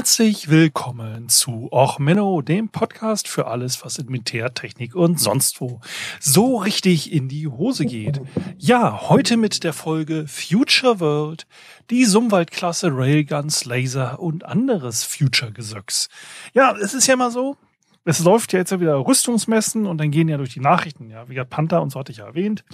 Herzlich 0.00 0.48
willkommen 0.48 1.28
zu 1.28 1.68
Och 1.70 1.98
Menno, 1.98 2.40
dem 2.40 2.70
Podcast 2.70 3.28
für 3.28 3.48
alles, 3.48 3.84
was 3.84 3.98
in 3.98 4.06
Militär, 4.06 4.54
Technik 4.54 4.94
und 4.94 5.20
sonst 5.20 5.60
wo 5.60 5.82
so 6.18 6.56
richtig 6.56 7.12
in 7.12 7.28
die 7.28 7.46
Hose 7.46 7.84
geht. 7.84 8.18
Ja, 8.56 9.10
heute 9.10 9.36
mit 9.36 9.62
der 9.62 9.74
Folge 9.74 10.26
Future 10.26 11.00
World, 11.00 11.46
die 11.90 12.06
Summwaldklasse, 12.06 12.88
Railguns, 12.90 13.66
Laser 13.66 14.18
und 14.20 14.46
anderes 14.46 15.04
Future-Gesöcks. 15.04 16.08
Ja, 16.54 16.74
es 16.80 16.94
ist 16.94 17.06
ja 17.06 17.12
immer 17.12 17.30
so, 17.30 17.58
es 18.06 18.20
läuft 18.20 18.54
ja 18.54 18.60
jetzt 18.60 18.70
ja 18.70 18.80
wieder 18.80 19.06
Rüstungsmessen 19.06 19.84
und 19.84 19.98
dann 19.98 20.10
gehen 20.10 20.30
ja 20.30 20.38
durch 20.38 20.54
die 20.54 20.60
Nachrichten, 20.60 21.10
ja, 21.10 21.28
wie 21.28 21.34
gesagt, 21.34 21.50
Panther 21.50 21.82
und 21.82 21.90
so 21.90 22.00
hatte 22.00 22.12
ich 22.12 22.18
ja 22.18 22.24
erwähnt. 22.24 22.64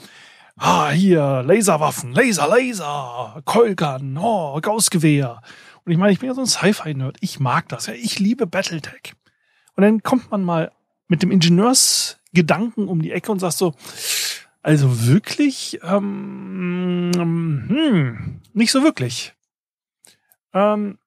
Ah, 0.59 0.91
hier, 0.91 1.43
Laserwaffen, 1.45 2.13
Laser, 2.13 2.47
Laser, 2.47 3.43
Keulgun, 3.45 4.17
oh, 4.17 4.61
Gaussgewehr. 4.61 5.43
Und 5.87 5.93
ich 5.93 5.99
meine, 5.99 6.13
ich 6.13 6.19
bin 6.19 6.29
ja 6.29 6.35
so 6.35 6.41
ein 6.41 6.49
Sci-Fi-Nerd. 6.49 7.19
Ich 7.21 7.39
mag 7.39 7.69
das. 7.69 7.87
Ja, 7.87 7.95
ich 7.95 8.19
liebe 8.19 8.49
Battletech. 8.49 9.15
Und 9.77 9.83
dann 9.83 10.03
kommt 10.03 10.33
man 10.33 10.43
mal 10.43 10.73
mit 11.07 11.23
dem 11.23 11.31
Ingenieursgedanken 11.31 12.89
um 12.89 13.01
die 13.01 13.13
Ecke 13.13 13.31
und 13.31 13.39
sagt 13.39 13.55
so, 13.55 13.73
also 14.63 15.07
wirklich, 15.07 15.79
ähm, 15.85 17.13
hm, 17.15 18.41
nicht 18.53 18.73
so 18.73 18.83
wirklich. 18.83 19.35
Ähm, 20.53 20.99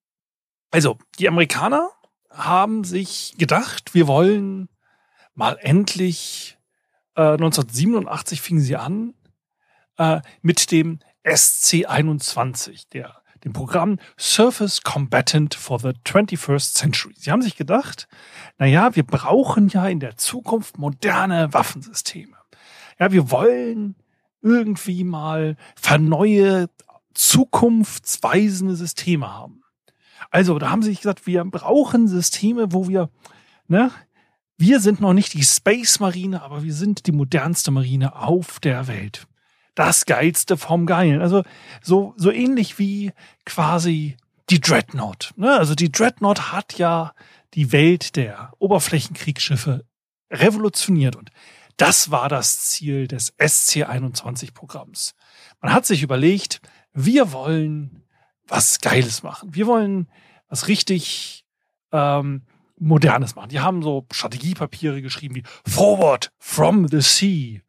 also, 0.72 0.98
die 1.20 1.28
Amerikaner 1.28 1.90
haben 2.30 2.86
sich 2.86 3.36
gedacht, 3.38 3.94
wir 3.94 4.08
wollen 4.08 4.70
mal 5.36 5.58
endlich, 5.60 6.58
äh, 7.16 7.34
1987 7.34 8.40
fingen 8.40 8.62
sie 8.62 8.78
an, 8.78 9.14
äh, 9.98 10.22
mit 10.42 10.72
dem 10.72 11.00
SC21, 11.26 12.88
der 12.94 13.19
dem 13.44 13.54
Programm 13.54 13.98
Surface 14.18 14.82
Combatant 14.82 15.56
for 15.56 15.80
the 15.80 15.94
21st 16.06 16.74
Century. 16.74 17.14
Sie 17.18 17.32
haben 17.32 17.42
sich 17.42 17.56
gedacht, 17.56 18.08
na 18.58 18.66
ja, 18.66 18.96
wir 18.96 19.04
brauchen 19.04 19.70
ja 19.70 19.88
in 19.88 20.00
der 20.00 20.18
Zukunft 20.18 20.78
moderne 20.78 21.54
Waffensysteme. 21.54 22.36
Ja, 23.00 23.12
wir 23.12 23.32
wollen 23.32 23.96
irgendwie 24.42 25.04
mal 25.04 25.56
verneue, 25.76 26.70
zukunftsweisende 27.14 28.76
Systeme 28.76 29.34
haben. 29.34 29.64
Also, 30.32 30.60
da 30.60 30.70
haben 30.70 30.84
sie 30.84 30.90
sich 30.90 31.02
gesagt, 31.02 31.28
wir 31.28 31.44
brauchen 31.46 32.08
Systeme, 32.08 32.72
wo 32.72 32.88
wir, 32.88 33.10
ne, 33.68 33.92
wir 34.58 34.80
sind 34.80 35.00
noch 35.00 35.14
nicht 35.14 35.34
die 35.34 35.44
Space 35.44 36.00
Marine, 36.00 36.42
aber 36.42 36.64
wir 36.64 36.74
sind 36.74 37.08
die 37.08 37.12
modernste 37.12 37.72
Marine 37.72 38.16
auf 38.16 38.60
der 38.60 38.88
Welt 38.88 39.26
das 39.80 40.06
Geilste 40.06 40.58
vom 40.58 40.86
Geilen. 40.86 41.22
Also 41.22 41.44
so, 41.82 42.14
so 42.18 42.32
ähnlich 42.32 42.80
wie 42.80 43.14
quasi 43.46 44.18
die 44.50 44.60
Dreadnought. 44.60 45.32
Ne? 45.38 45.58
Also 45.58 45.74
die 45.74 45.90
Dreadnought 45.90 46.52
hat 46.52 46.78
ja 46.78 47.14
die 47.54 47.72
Welt 47.72 48.18
der 48.18 48.52
Oberflächenkriegsschiffe 48.60 49.86
revolutioniert 50.30 51.16
und 51.16 51.30
das 51.78 52.12
war 52.12 52.28
das 52.28 52.66
Ziel 52.66 53.08
des 53.08 53.34
SC21-Programms. 53.40 55.16
Man 55.62 55.72
hat 55.72 55.86
sich 55.86 56.04
überlegt, 56.04 56.60
wir 56.92 57.32
wollen 57.32 58.04
was 58.50 58.82
Geiles 58.82 59.24
machen. 59.24 59.56
Wir 59.56 59.66
wollen 59.66 60.10
was 60.50 60.68
richtig 60.68 61.46
ähm, 61.94 62.42
Modernes 62.78 63.36
machen. 63.36 63.48
Die 63.48 63.62
haben 63.62 63.82
so 63.82 64.06
Strategiepapiere 64.12 65.02
geschrieben 65.02 65.36
wie 65.36 65.44
Forward 65.66 66.34
from 66.38 66.90
the 66.90 67.00
Sea 67.00 67.62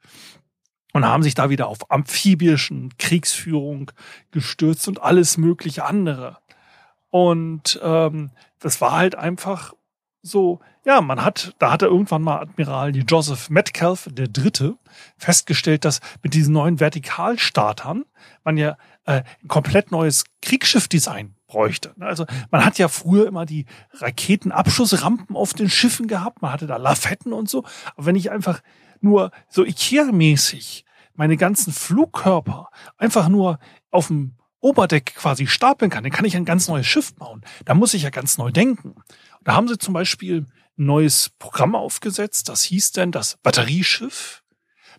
und 0.92 1.04
haben 1.04 1.22
sich 1.22 1.34
da 1.34 1.50
wieder 1.50 1.68
auf 1.68 1.90
amphibischen 1.90 2.96
Kriegsführung 2.98 3.92
gestürzt 4.30 4.88
und 4.88 5.02
alles 5.02 5.36
mögliche 5.36 5.84
andere. 5.84 6.38
Und 7.10 7.80
ähm, 7.82 8.30
das 8.58 8.80
war 8.80 8.92
halt 8.92 9.14
einfach 9.14 9.74
so, 10.22 10.60
ja, 10.84 11.00
man 11.00 11.24
hat, 11.24 11.54
da 11.58 11.72
hatte 11.72 11.86
irgendwann 11.86 12.22
mal 12.22 12.40
Admiral 12.40 12.94
Joseph 12.94 13.50
Metcalf, 13.50 14.08
der 14.10 14.28
Dritte, 14.28 14.76
festgestellt, 15.16 15.84
dass 15.84 16.00
mit 16.22 16.34
diesen 16.34 16.52
neuen 16.52 16.78
Vertikalstartern 16.78 18.04
man 18.44 18.56
ja 18.56 18.76
äh, 19.06 19.22
ein 19.42 19.48
komplett 19.48 19.90
neues 19.90 20.24
Kriegsschiffdesign 20.42 21.34
bräuchte. 21.46 21.94
Also 22.00 22.26
man 22.50 22.64
hat 22.64 22.78
ja 22.78 22.88
früher 22.88 23.26
immer 23.26 23.46
die 23.46 23.66
Raketenabschussrampen 23.94 25.36
auf 25.36 25.54
den 25.54 25.70
Schiffen 25.70 26.06
gehabt, 26.06 26.42
man 26.42 26.52
hatte 26.52 26.66
da 26.66 26.76
Lafetten 26.76 27.32
und 27.32 27.48
so. 27.48 27.64
Aber 27.96 28.06
wenn 28.06 28.16
ich 28.16 28.30
einfach 28.30 28.60
nur 29.00 29.30
so 29.48 29.64
Ikea-mäßig 29.64 30.84
meine 31.14 31.36
ganzen 31.36 31.72
Flugkörper 31.72 32.70
einfach 32.96 33.28
nur 33.28 33.58
auf 33.90 34.06
dem 34.06 34.36
Oberdeck 34.60 35.14
quasi 35.16 35.46
stapeln 35.46 35.90
kann, 35.90 36.04
dann 36.04 36.12
kann 36.12 36.24
ich 36.24 36.36
ein 36.36 36.44
ganz 36.44 36.68
neues 36.68 36.86
Schiff 36.86 37.14
bauen. 37.14 37.42
Da 37.64 37.74
muss 37.74 37.94
ich 37.94 38.02
ja 38.02 38.10
ganz 38.10 38.38
neu 38.38 38.50
denken. 38.50 38.94
Da 39.42 39.54
haben 39.54 39.68
sie 39.68 39.78
zum 39.78 39.94
Beispiel 39.94 40.46
ein 40.78 40.86
neues 40.86 41.30
Programm 41.38 41.74
aufgesetzt, 41.74 42.48
das 42.48 42.62
hieß 42.62 42.92
denn 42.92 43.12
das 43.12 43.38
Batterieschiff. 43.42 44.42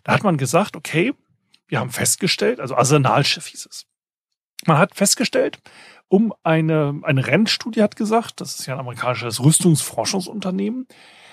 Da 0.04 0.12
hat 0.12 0.24
man 0.24 0.36
gesagt, 0.36 0.76
okay, 0.76 1.14
wir 1.68 1.78
haben 1.78 1.90
festgestellt, 1.90 2.60
also 2.60 2.76
Arsenalschiff 2.76 3.46
hieß 3.46 3.66
es. 3.66 3.86
Man 4.66 4.78
hat 4.78 4.94
festgestellt, 4.94 5.60
um 6.08 6.34
eine, 6.42 7.00
eine 7.02 7.26
Rennstudie 7.26 7.82
hat 7.82 7.96
gesagt, 7.96 8.40
das 8.40 8.58
ist 8.58 8.66
ja 8.66 8.74
ein 8.74 8.80
amerikanisches 8.80 9.42
Rüstungsforschungsunternehmen, 9.42 10.86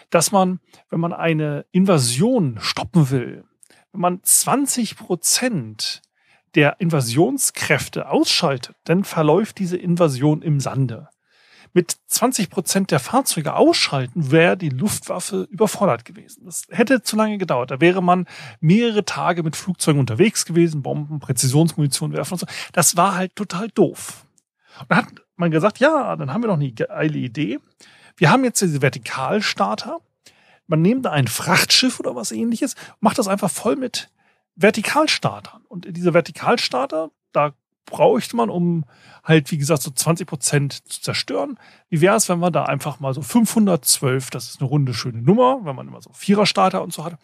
dass 0.09 0.31
man, 0.31 0.59
wenn 0.89 0.99
man 0.99 1.13
eine 1.13 1.65
Invasion 1.71 2.57
stoppen 2.59 3.09
will, 3.09 3.43
wenn 3.91 4.01
man 4.01 4.23
20 4.23 4.97
Prozent 4.97 6.01
der 6.55 6.79
Invasionskräfte 6.79 8.09
ausschaltet, 8.09 8.75
dann 8.85 9.03
verläuft 9.03 9.59
diese 9.59 9.77
Invasion 9.77 10.41
im 10.41 10.59
Sande. 10.59 11.09
Mit 11.73 11.97
20 12.07 12.49
Prozent 12.49 12.89
der 12.89 12.99
Fahrzeuge 12.99 13.53
ausschalten 13.53 14.31
wäre 14.31 14.57
die 14.57 14.69
Luftwaffe 14.69 15.47
überfordert 15.51 16.03
gewesen. 16.03 16.45
Das 16.45 16.63
hätte 16.71 17.03
zu 17.03 17.15
lange 17.15 17.37
gedauert. 17.37 17.69
Da 17.69 17.79
wäre 17.79 18.01
man 18.01 18.25
mehrere 18.59 19.05
Tage 19.05 19.43
mit 19.43 19.55
Flugzeugen 19.55 19.99
unterwegs 19.99 20.45
gewesen, 20.45 20.81
Bomben, 20.81 21.19
Präzisionsmunition 21.19 22.13
werfen 22.13 22.33
und 22.33 22.39
so. 22.39 22.47
Das 22.73 22.97
war 22.97 23.13
halt 23.13 23.35
total 23.35 23.69
doof. 23.69 24.25
Und 24.79 24.89
dann 24.89 24.97
hat 24.97 25.13
man 25.35 25.51
gesagt, 25.51 25.79
ja, 25.79 26.15
dann 26.15 26.33
haben 26.33 26.41
wir 26.41 26.47
noch 26.47 26.55
eine 26.55 26.71
geile 26.71 27.17
Idee. 27.17 27.59
Wir 28.19 28.29
haben 28.29 28.43
jetzt 28.43 28.61
diese 28.61 28.81
Vertikalstarter. 28.81 30.01
Man 30.67 30.81
nimmt 30.81 31.05
da 31.05 31.11
ein 31.11 31.27
Frachtschiff 31.27 31.99
oder 31.99 32.15
was 32.15 32.31
ähnliches, 32.31 32.75
macht 32.99 33.17
das 33.17 33.29
einfach 33.29 33.49
voll 33.49 33.77
mit 33.77 34.09
Vertikalstartern. 34.55 35.63
Und 35.69 35.87
diese 35.89 36.13
Vertikalstarter, 36.13 37.11
da 37.31 37.53
bräuchte 37.85 38.35
man, 38.35 38.49
um 38.49 38.83
halt, 39.23 39.49
wie 39.51 39.57
gesagt, 39.57 39.81
so 39.81 39.89
20 39.89 40.27
Prozent 40.27 40.73
zu 40.91 41.01
zerstören. 41.01 41.57
Wie 41.87 42.01
wäre 42.01 42.17
es, 42.17 42.27
wenn 42.27 42.39
man 42.39 42.51
da 42.51 42.65
einfach 42.65 42.99
mal 42.99 43.13
so 43.13 43.21
512, 43.21 44.29
das 44.31 44.49
ist 44.49 44.59
eine 44.59 44.69
runde, 44.69 44.93
schöne 44.93 45.21
Nummer, 45.21 45.61
wenn 45.63 45.75
man 45.75 45.87
immer 45.87 46.01
so 46.01 46.11
Viererstarter 46.11 46.83
und 46.83 46.91
so 46.91 47.05
hat, 47.05 47.17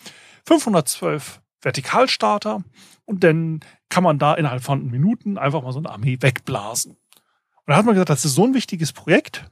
512 0.46 1.42
Vertikalstarter 1.60 2.64
und 3.04 3.24
dann 3.24 3.60
kann 3.90 4.04
man 4.04 4.18
da 4.18 4.34
innerhalb 4.34 4.64
von 4.64 4.90
Minuten 4.90 5.38
einfach 5.38 5.62
mal 5.62 5.74
so 5.74 5.80
eine 5.80 5.90
Armee 5.90 6.18
wegblasen. 6.22 6.92
Und 6.94 7.72
da 7.72 7.76
hat 7.76 7.86
man 7.86 7.96
gesagt, 7.96 8.12
das 8.12 8.24
ist 8.24 8.36
so 8.36 8.46
ein 8.46 8.54
wichtiges 8.54 8.94
Projekt. 8.94 9.52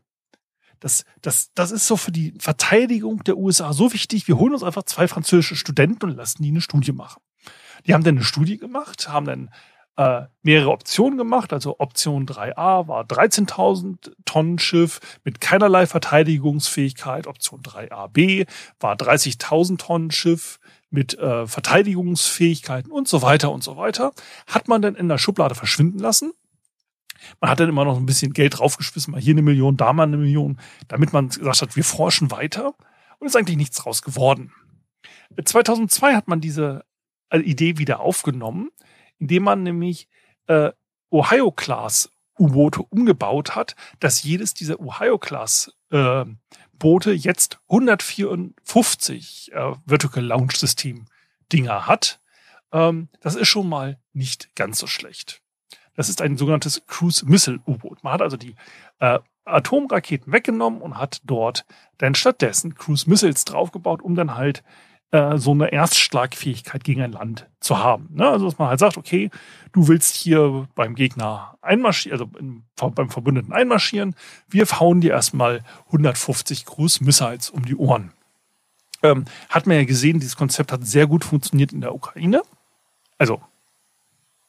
Das, 0.83 1.05
das, 1.21 1.53
das 1.53 1.71
ist 1.71 1.87
so 1.87 1.95
für 1.95 2.11
die 2.11 2.33
Verteidigung 2.39 3.23
der 3.23 3.37
USA 3.37 3.71
so 3.71 3.93
wichtig. 3.93 4.27
Wir 4.27 4.37
holen 4.37 4.51
uns 4.51 4.63
einfach 4.63 4.83
zwei 4.83 5.07
französische 5.07 5.55
Studenten 5.55 6.09
und 6.09 6.17
lassen 6.17 6.43
die 6.43 6.49
eine 6.49 6.59
Studie 6.59 6.91
machen. 6.91 7.21
Die 7.87 7.93
haben 7.93 8.03
dann 8.03 8.15
eine 8.15 8.25
Studie 8.25 8.57
gemacht, 8.57 9.07
haben 9.07 9.25
dann 9.25 9.49
äh, 9.95 10.27
mehrere 10.41 10.71
Optionen 10.71 11.17
gemacht. 11.17 11.53
Also 11.53 11.79
Option 11.79 12.25
3a 12.25 12.89
war 12.89 13.05
13.000 13.05 14.11
Tonnen 14.25 14.59
Schiff 14.59 14.99
mit 15.23 15.39
keinerlei 15.39 15.87
Verteidigungsfähigkeit. 15.87 17.27
Option 17.27 17.61
3ab 17.61 18.45
war 18.81 18.95
30.000 18.97 19.77
Tonnen 19.77 20.11
Schiff 20.11 20.59
mit 20.89 21.17
äh, 21.17 21.47
Verteidigungsfähigkeiten 21.47 22.91
und 22.91 23.07
so 23.07 23.21
weiter 23.21 23.53
und 23.53 23.63
so 23.63 23.77
weiter. 23.77 24.11
Hat 24.47 24.67
man 24.67 24.81
dann 24.81 24.95
in 24.95 25.07
der 25.07 25.17
Schublade 25.17 25.55
verschwinden 25.55 25.99
lassen 25.99 26.33
man 27.39 27.49
hat 27.49 27.59
dann 27.59 27.69
immer 27.69 27.85
noch 27.85 27.97
ein 27.97 28.05
bisschen 28.05 28.33
Geld 28.33 28.59
draufgeschmissen, 28.59 29.11
mal 29.11 29.21
hier 29.21 29.33
eine 29.33 29.41
Million, 29.41 29.77
da 29.77 29.93
mal 29.93 30.03
eine 30.03 30.17
Million, 30.17 30.59
damit 30.87 31.13
man 31.13 31.29
gesagt 31.29 31.61
hat, 31.61 31.75
wir 31.75 31.83
forschen 31.83 32.31
weiter 32.31 32.73
und 33.19 33.27
ist 33.27 33.35
eigentlich 33.35 33.57
nichts 33.57 33.77
draus 33.77 34.01
geworden. 34.01 34.51
2002 35.43 36.15
hat 36.15 36.27
man 36.27 36.41
diese 36.41 36.85
äh, 37.29 37.39
Idee 37.39 37.77
wieder 37.77 37.99
aufgenommen, 37.99 38.69
indem 39.17 39.43
man 39.43 39.63
nämlich 39.63 40.07
äh, 40.47 40.71
Ohio-Class 41.09 42.09
U-Boote 42.39 42.81
umgebaut 42.81 43.55
hat, 43.55 43.75
dass 43.99 44.23
jedes 44.23 44.53
dieser 44.53 44.79
Ohio-Class 44.79 45.71
äh, 45.91 46.25
Boote 46.73 47.11
jetzt 47.11 47.59
154 47.69 49.51
äh, 49.53 49.73
Vertical 49.85 50.23
Launch 50.23 50.57
System 50.57 51.05
Dinger 51.51 51.87
hat. 51.87 52.19
Ähm, 52.71 53.09
das 53.21 53.35
ist 53.35 53.47
schon 53.47 53.69
mal 53.69 53.99
nicht 54.13 54.55
ganz 54.55 54.79
so 54.79 54.87
schlecht. 54.87 55.42
Das 55.95 56.09
ist 56.09 56.21
ein 56.21 56.37
sogenanntes 56.37 56.85
Cruise 56.87 57.25
Missile 57.25 57.59
U-Boot. 57.67 58.03
Man 58.03 58.13
hat 58.13 58.21
also 58.21 58.37
die 58.37 58.55
äh, 58.99 59.19
Atomraketen 59.45 60.31
weggenommen 60.31 60.81
und 60.81 60.97
hat 60.97 61.21
dort 61.25 61.65
dann 61.97 62.15
stattdessen 62.15 62.75
Cruise 62.75 63.09
Missiles 63.09 63.45
draufgebaut, 63.45 64.01
um 64.01 64.15
dann 64.15 64.35
halt 64.35 64.63
äh, 65.11 65.37
so 65.37 65.51
eine 65.51 65.71
Erstschlagfähigkeit 65.71 66.83
gegen 66.83 67.01
ein 67.01 67.11
Land 67.11 67.47
zu 67.59 67.77
haben. 67.77 68.09
Ne? 68.13 68.27
Also 68.27 68.45
dass 68.45 68.57
man 68.57 68.69
halt 68.69 68.79
sagt, 68.79 68.97
okay, 68.97 69.29
du 69.71 69.87
willst 69.87 70.15
hier 70.15 70.67
beim 70.75 70.95
Gegner 70.95 71.57
einmarschieren, 71.61 72.19
also 72.19 72.37
in, 72.39 72.63
beim 72.95 73.09
Verbündeten 73.09 73.53
einmarschieren, 73.53 74.15
wir 74.49 74.65
hauen 74.65 75.01
dir 75.01 75.11
erstmal 75.11 75.61
150 75.87 76.65
Cruise 76.65 77.03
Missiles 77.03 77.49
um 77.49 77.63
die 77.65 77.75
Ohren. 77.75 78.11
Ähm, 79.03 79.25
hat 79.49 79.67
man 79.67 79.77
ja 79.77 79.83
gesehen, 79.83 80.19
dieses 80.19 80.37
Konzept 80.37 80.71
hat 80.71 80.87
sehr 80.87 81.05
gut 81.05 81.25
funktioniert 81.25 81.73
in 81.73 81.81
der 81.81 81.93
Ukraine. 81.93 82.41
Also, 83.17 83.41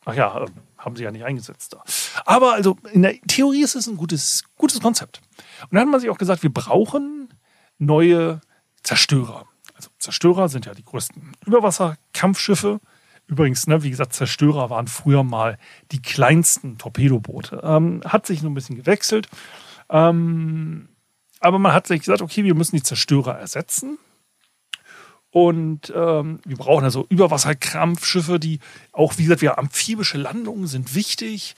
ach 0.05 0.15
ja, 0.15 0.45
äh, 0.45 0.47
haben 0.85 0.97
sie 0.97 1.05
ja 1.05 1.11
nicht 1.11 1.25
eingesetzt 1.25 1.73
da. 1.73 1.83
Aber 2.25 2.55
also 2.55 2.77
in 2.93 3.03
der 3.03 3.21
Theorie 3.27 3.63
ist 3.63 3.75
es 3.75 3.87
ein 3.87 3.97
gutes, 3.97 4.45
gutes 4.57 4.81
Konzept. 4.81 5.21
Und 5.63 5.75
dann 5.75 5.83
hat 5.83 5.89
man 5.89 6.01
sich 6.01 6.11
auch 6.11 6.19
gesagt, 6.19 6.43
wir 6.43 6.53
brauchen 6.53 7.29
neue 7.79 8.41
Zerstörer. 8.83 9.47
Also 9.75 9.91
Zerstörer 9.99 10.49
sind 10.49 10.67
ja 10.67 10.75
die 10.75 10.85
größten 10.85 11.33
Überwasserkampfschiffe. 11.47 12.81
Übrigens, 13.27 13.67
ne, 13.67 13.83
wie 13.83 13.91
gesagt, 13.91 14.13
Zerstörer 14.13 14.71
waren 14.71 14.87
früher 14.87 15.25
mal 15.25 15.59
die 15.93 16.03
kleinsten 16.03 16.79
Torpedoboote. 16.79 17.61
Ähm, 17.65 18.03
hat 18.05 18.27
sich 18.27 18.43
nur 18.43 18.51
ein 18.51 18.55
bisschen 18.55 18.77
gewechselt. 18.77 19.29
Ähm, 19.89 20.89
aber 21.41 21.59
man 21.59 21.73
hat 21.73 21.87
sich 21.87 22.01
gesagt, 22.01 22.23
okay, 22.23 22.45
wir 22.45 22.55
müssen 22.55 22.77
die 22.77 22.83
Zerstörer 22.83 23.39
ersetzen. 23.39 23.99
Und 25.35 25.93
ähm, 25.97 26.39
wir 26.45 26.57
brauchen 26.57 26.85
also 26.85 27.07
Überwasserkrampfschiffe, 27.09 28.39
die 28.39 28.61
auch, 28.93 29.19
wie 29.19 29.25
gesagt, 29.25 29.43
wir 29.43 29.59
amphibische 29.59 30.17
Landungen 30.17 30.69
sind 30.69 30.95
wichtig. 30.95 31.57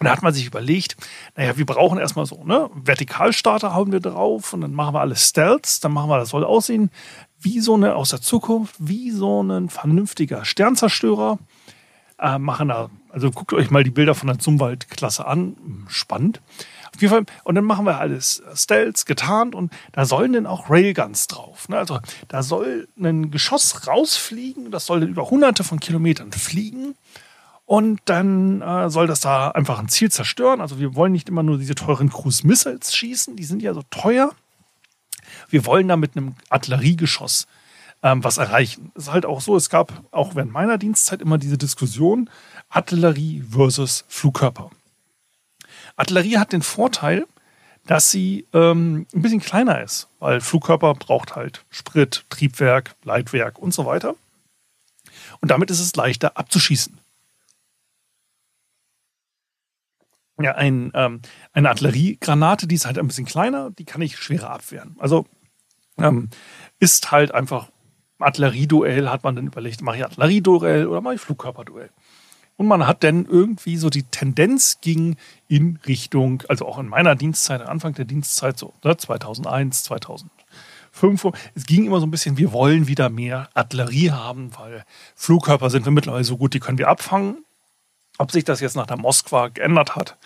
Und 0.00 0.06
da 0.06 0.10
hat 0.10 0.24
man 0.24 0.34
sich 0.34 0.44
überlegt, 0.44 0.96
naja, 1.36 1.56
wir 1.56 1.66
brauchen 1.66 2.00
erstmal 2.00 2.26
so, 2.26 2.42
ne, 2.42 2.68
Vertikalstarter 2.74 3.74
hauen 3.74 3.92
wir 3.92 4.00
drauf 4.00 4.52
und 4.52 4.62
dann 4.62 4.74
machen 4.74 4.92
wir 4.92 5.00
alles 5.00 5.28
Stealths, 5.28 5.78
dann 5.78 5.92
machen 5.92 6.10
wir, 6.10 6.18
das 6.18 6.30
soll 6.30 6.42
aussehen 6.42 6.90
wie 7.38 7.60
so 7.60 7.74
eine 7.74 7.94
aus 7.94 8.10
der 8.10 8.22
Zukunft, 8.22 8.74
wie 8.80 9.12
so 9.12 9.40
ein 9.40 9.68
vernünftiger 9.68 10.44
Sternzerstörer. 10.44 11.38
Äh, 12.18 12.40
machen 12.40 12.70
da, 12.70 12.90
also 13.10 13.30
guckt 13.30 13.52
euch 13.52 13.70
mal 13.70 13.84
die 13.84 13.92
Bilder 13.92 14.16
von 14.16 14.26
der 14.26 14.40
Zumwald-Klasse 14.40 15.28
an, 15.28 15.86
spannend. 15.86 16.40
Auf 16.94 17.00
jeden 17.00 17.12
Fall, 17.12 17.24
und 17.44 17.54
dann 17.54 17.64
machen 17.64 17.86
wir 17.86 17.98
alles 17.98 18.42
Stealths, 18.54 19.04
getarnt 19.06 19.54
und 19.54 19.72
da 19.92 20.04
sollen 20.04 20.32
dann 20.32 20.46
auch 20.46 20.70
Railguns 20.70 21.26
drauf. 21.28 21.68
Ne? 21.68 21.78
Also 21.78 22.00
da 22.28 22.42
soll 22.42 22.88
ein 22.98 23.30
Geschoss 23.30 23.86
rausfliegen, 23.86 24.70
das 24.70 24.86
soll 24.86 25.02
über 25.04 25.30
hunderte 25.30 25.64
von 25.64 25.80
Kilometern 25.80 26.32
fliegen. 26.32 26.94
Und 27.64 28.00
dann 28.06 28.62
äh, 28.62 28.90
soll 28.90 29.06
das 29.06 29.20
da 29.20 29.52
einfach 29.52 29.78
ein 29.78 29.88
Ziel 29.88 30.10
zerstören. 30.10 30.60
Also 30.60 30.80
wir 30.80 30.96
wollen 30.96 31.12
nicht 31.12 31.28
immer 31.28 31.44
nur 31.44 31.56
diese 31.56 31.76
teuren 31.76 32.10
Cruise 32.10 32.44
Missiles 32.44 32.92
schießen, 32.92 33.36
die 33.36 33.44
sind 33.44 33.62
ja 33.62 33.74
so 33.74 33.82
teuer. 33.90 34.32
Wir 35.48 35.64
wollen 35.66 35.86
da 35.86 35.96
mit 35.96 36.16
einem 36.16 36.34
Artilleriegeschoss 36.48 37.46
ähm, 38.02 38.24
was 38.24 38.38
erreichen. 38.38 38.90
Es 38.96 39.04
ist 39.04 39.12
halt 39.12 39.26
auch 39.26 39.40
so, 39.40 39.56
es 39.56 39.70
gab 39.70 40.02
auch 40.10 40.34
während 40.34 40.52
meiner 40.52 40.78
Dienstzeit 40.78 41.22
immer 41.22 41.38
diese 41.38 41.58
Diskussion 41.58 42.28
Artillerie 42.68 43.44
versus 43.48 44.04
Flugkörper. 44.08 44.70
Artillerie 45.96 46.38
hat 46.38 46.52
den 46.52 46.62
Vorteil, 46.62 47.26
dass 47.86 48.10
sie 48.10 48.46
ähm, 48.52 49.06
ein 49.14 49.22
bisschen 49.22 49.40
kleiner 49.40 49.82
ist, 49.82 50.08
weil 50.18 50.40
Flugkörper 50.40 50.94
braucht 50.94 51.34
halt 51.34 51.64
Sprit, 51.70 52.24
Triebwerk, 52.28 52.94
Leitwerk 53.04 53.58
und 53.58 53.72
so 53.72 53.86
weiter. 53.86 54.14
Und 55.40 55.50
damit 55.50 55.70
ist 55.70 55.80
es 55.80 55.96
leichter 55.96 56.36
abzuschießen. 56.36 56.98
Ja, 60.40 60.54
ein, 60.54 60.90
ähm, 60.94 61.20
eine 61.52 61.68
Artilleriegranate, 61.68 62.66
die 62.66 62.74
ist 62.74 62.86
halt 62.86 62.98
ein 62.98 63.06
bisschen 63.06 63.26
kleiner, 63.26 63.70
die 63.70 63.84
kann 63.84 64.00
ich 64.00 64.16
schwerer 64.16 64.50
abwehren. 64.50 64.96
Also 64.98 65.26
ähm, 65.98 66.30
ist 66.78 67.10
halt 67.10 67.32
einfach 67.34 67.68
Artillerieduell, 68.18 69.08
hat 69.08 69.24
man 69.24 69.36
dann 69.36 69.46
überlegt, 69.46 69.82
mache 69.82 69.98
ich 69.98 70.04
Artillerieduell 70.04 70.86
oder 70.86 71.00
mache 71.00 71.14
ich 71.14 71.20
Flugkörperduell. 71.20 71.90
Und 72.60 72.66
man 72.66 72.86
hat 72.86 73.04
dann 73.04 73.24
irgendwie 73.24 73.78
so 73.78 73.88
die 73.88 74.02
Tendenz 74.02 74.82
ging 74.82 75.16
in 75.48 75.78
Richtung, 75.86 76.42
also 76.46 76.66
auch 76.66 76.78
in 76.78 76.88
meiner 76.88 77.16
Dienstzeit, 77.16 77.62
Anfang 77.62 77.94
der 77.94 78.04
Dienstzeit, 78.04 78.58
so 78.58 78.74
ne, 78.84 78.98
2001, 78.98 79.84
2005, 79.84 81.28
es 81.54 81.64
ging 81.64 81.86
immer 81.86 82.00
so 82.00 82.06
ein 82.06 82.10
bisschen, 82.10 82.36
wir 82.36 82.52
wollen 82.52 82.86
wieder 82.86 83.08
mehr 83.08 83.48
Artillerie 83.54 84.10
haben, 84.10 84.50
weil 84.58 84.84
Flugkörper 85.14 85.70
sind 85.70 85.86
wir 85.86 85.90
mittlerweile 85.90 86.24
so 86.24 86.36
gut, 86.36 86.52
die 86.52 86.60
können 86.60 86.76
wir 86.76 86.88
abfangen. 86.88 87.46
Ob 88.18 88.30
sich 88.30 88.44
das 88.44 88.60
jetzt 88.60 88.76
nach 88.76 88.86
der 88.86 88.98
Moskwa 88.98 89.48
geändert 89.48 89.96
hat, 89.96 90.18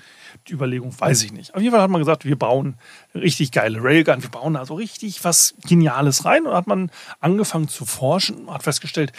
die 0.49 0.55
Überlegung 0.55 0.93
weiß 0.99 1.23
ich 1.23 1.33
nicht. 1.33 1.55
Auf 1.55 1.63
jeden 1.63 1.71
Fall 1.71 1.83
hat 1.83 1.91
man 1.91 2.01
gesagt, 2.01 2.25
wir 2.25 2.37
bauen 2.37 2.75
richtig 3.15 3.53
geile 3.53 3.81
Railgun, 3.81 4.25
wir 4.25 4.31
bauen 4.31 4.55
da 4.55 4.67
so 4.67 4.75
richtig 4.75 5.23
was 5.23 5.55
Geniales 5.69 6.25
rein. 6.25 6.47
Und 6.47 6.55
hat 6.55 6.67
man 6.67 6.91
angefangen 7.21 7.69
zu 7.69 7.85
forschen, 7.85 8.51
hat 8.51 8.65
festgestellt, 8.65 9.13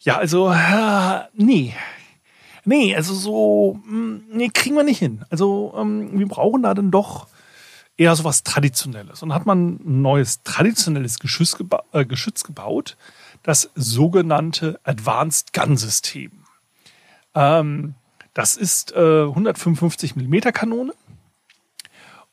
ja, 0.00 0.18
also, 0.18 0.52
äh, 0.52 1.20
nee, 1.32 1.72
Nee, 2.64 2.94
also 2.94 3.14
so, 3.14 3.80
hm, 3.86 4.24
nee, 4.30 4.48
kriegen 4.48 4.76
wir 4.76 4.84
nicht 4.84 4.98
hin. 4.98 5.24
Also 5.30 5.74
ähm, 5.76 6.18
wir 6.18 6.28
brauchen 6.28 6.62
da 6.62 6.74
dann 6.74 6.90
doch 6.90 7.26
eher 7.96 8.14
so 8.16 8.24
was 8.24 8.42
Traditionelles. 8.42 9.22
Und 9.22 9.34
hat 9.34 9.46
man 9.46 9.78
ein 9.84 10.02
neues 10.02 10.42
traditionelles 10.42 11.18
Geschütz, 11.18 11.56
geba 11.56 11.84
äh, 11.92 12.04
Geschütz 12.04 12.44
gebaut, 12.44 12.96
das 13.42 13.70
sogenannte 13.74 14.80
Advanced 14.84 15.52
Gun 15.52 15.76
System. 15.76 16.30
Ähm, 17.34 17.94
das 18.34 18.56
ist 18.56 18.92
äh, 18.92 19.22
155 19.22 20.16
mm 20.16 20.38
Kanone 20.52 20.94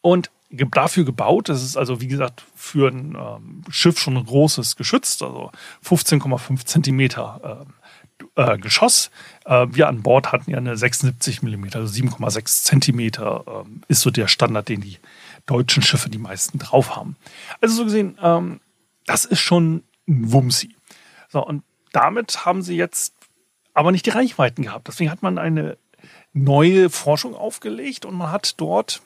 und 0.02 0.30
dafür 0.50 1.04
gebaut. 1.04 1.50
Das 1.50 1.64
ist 1.64 1.78
also, 1.78 2.02
wie 2.02 2.08
gesagt, 2.08 2.44
für 2.56 2.90
ein 2.90 3.16
ähm, 3.16 3.64
Schiff 3.70 4.00
schon 4.00 4.18
ein 4.18 4.26
großes 4.26 4.76
Geschütz, 4.76 5.22
also 5.22 5.52
15,5 5.86 6.66
Zentimeter 6.66 7.66
ähm, 7.68 7.74
äh, 8.36 8.58
Geschoss. 8.58 9.12
Äh, 9.46 9.68
wir 9.70 9.88
an 9.88 10.02
Bord 10.02 10.32
hatten 10.32 10.52
ja 10.52 10.58
eine 10.58 10.78
76 10.78 11.42
mm, 11.42 11.66
also 11.74 11.94
7,6 11.94 12.64
Zentimeter 12.64 13.44
äh, 13.66 13.70
ist 13.88 14.02
so 14.02 14.12
der 14.12 14.28
Standard, 14.28 14.70
den 14.70 14.82
die 14.82 14.98
deutschen 15.46 15.84
Schiffe 15.84 16.10
die 16.10 16.18
meisten 16.18 16.60
drauf 16.60 16.96
haben. 16.96 17.16
Also 17.62 17.76
so 17.76 17.84
gesehen, 17.86 18.18
ähm, 18.22 18.60
das 19.06 19.26
ist 19.26 19.40
schon 19.40 19.84
ein 20.08 20.32
Wumsi. 20.32 20.76
So, 21.30 21.46
und 21.46 21.64
damit 21.92 22.46
haben 22.46 22.62
sie 22.62 22.76
jetzt 22.76 23.14
aber 23.74 23.92
nicht 23.92 24.06
die 24.06 24.12
Reichweiten 24.12 24.64
gehabt. 24.64 24.88
Deswegen 24.88 25.12
hat 25.12 25.22
man 25.22 25.38
eine 25.38 25.78
neue 26.34 26.90
Forschung 26.90 27.36
aufgelegt 27.36 28.06
und 28.06 28.16
man 28.16 28.32
hat 28.32 28.60
dort 28.60 29.02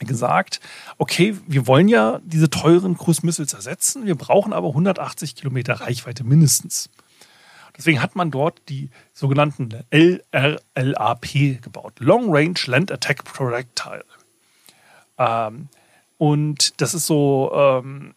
gesagt, 0.00 0.60
okay, 0.98 1.36
wir 1.46 1.66
wollen 1.66 1.88
ja 1.88 2.20
diese 2.22 2.50
teuren 2.50 2.96
Cruise 2.96 3.24
Missiles 3.26 3.52
ersetzen, 3.52 4.06
wir 4.06 4.14
brauchen 4.14 4.52
aber 4.52 4.68
180 4.68 5.34
Kilometer 5.34 5.74
Reichweite 5.74 6.22
mindestens. 6.22 6.88
Deswegen 7.78 8.02
hat 8.02 8.16
man 8.16 8.32
dort 8.32 8.60
die 8.68 8.90
sogenannten 9.14 9.70
LRLAP 9.90 11.62
gebaut. 11.62 11.94
Long 12.00 12.34
Range 12.34 12.58
Land 12.66 12.90
Attack 12.90 13.24
Projectile. 13.24 14.04
Ähm, 15.16 15.68
und 16.18 16.80
das 16.80 16.92
ist 16.94 17.06
so, 17.06 17.52
ähm, 17.54 18.14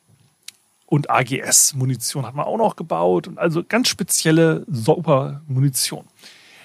und 0.87 1.11
AGS-Munition 1.11 2.25
hat 2.25 2.33
man 2.33 2.45
auch 2.45 2.57
noch 2.57 2.75
gebaut. 2.75 3.27
Und 3.27 3.37
also 3.37 3.63
ganz 3.63 3.87
spezielle, 3.87 4.65
super 4.67 5.41
Munition. 5.47 6.05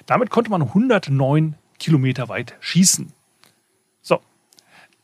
Damit 0.07 0.31
konnte 0.31 0.51
man 0.51 0.63
109 0.63 1.55
Kilometer 1.79 2.29
weit 2.31 2.55
schießen. 2.61 3.13
So. 4.01 4.21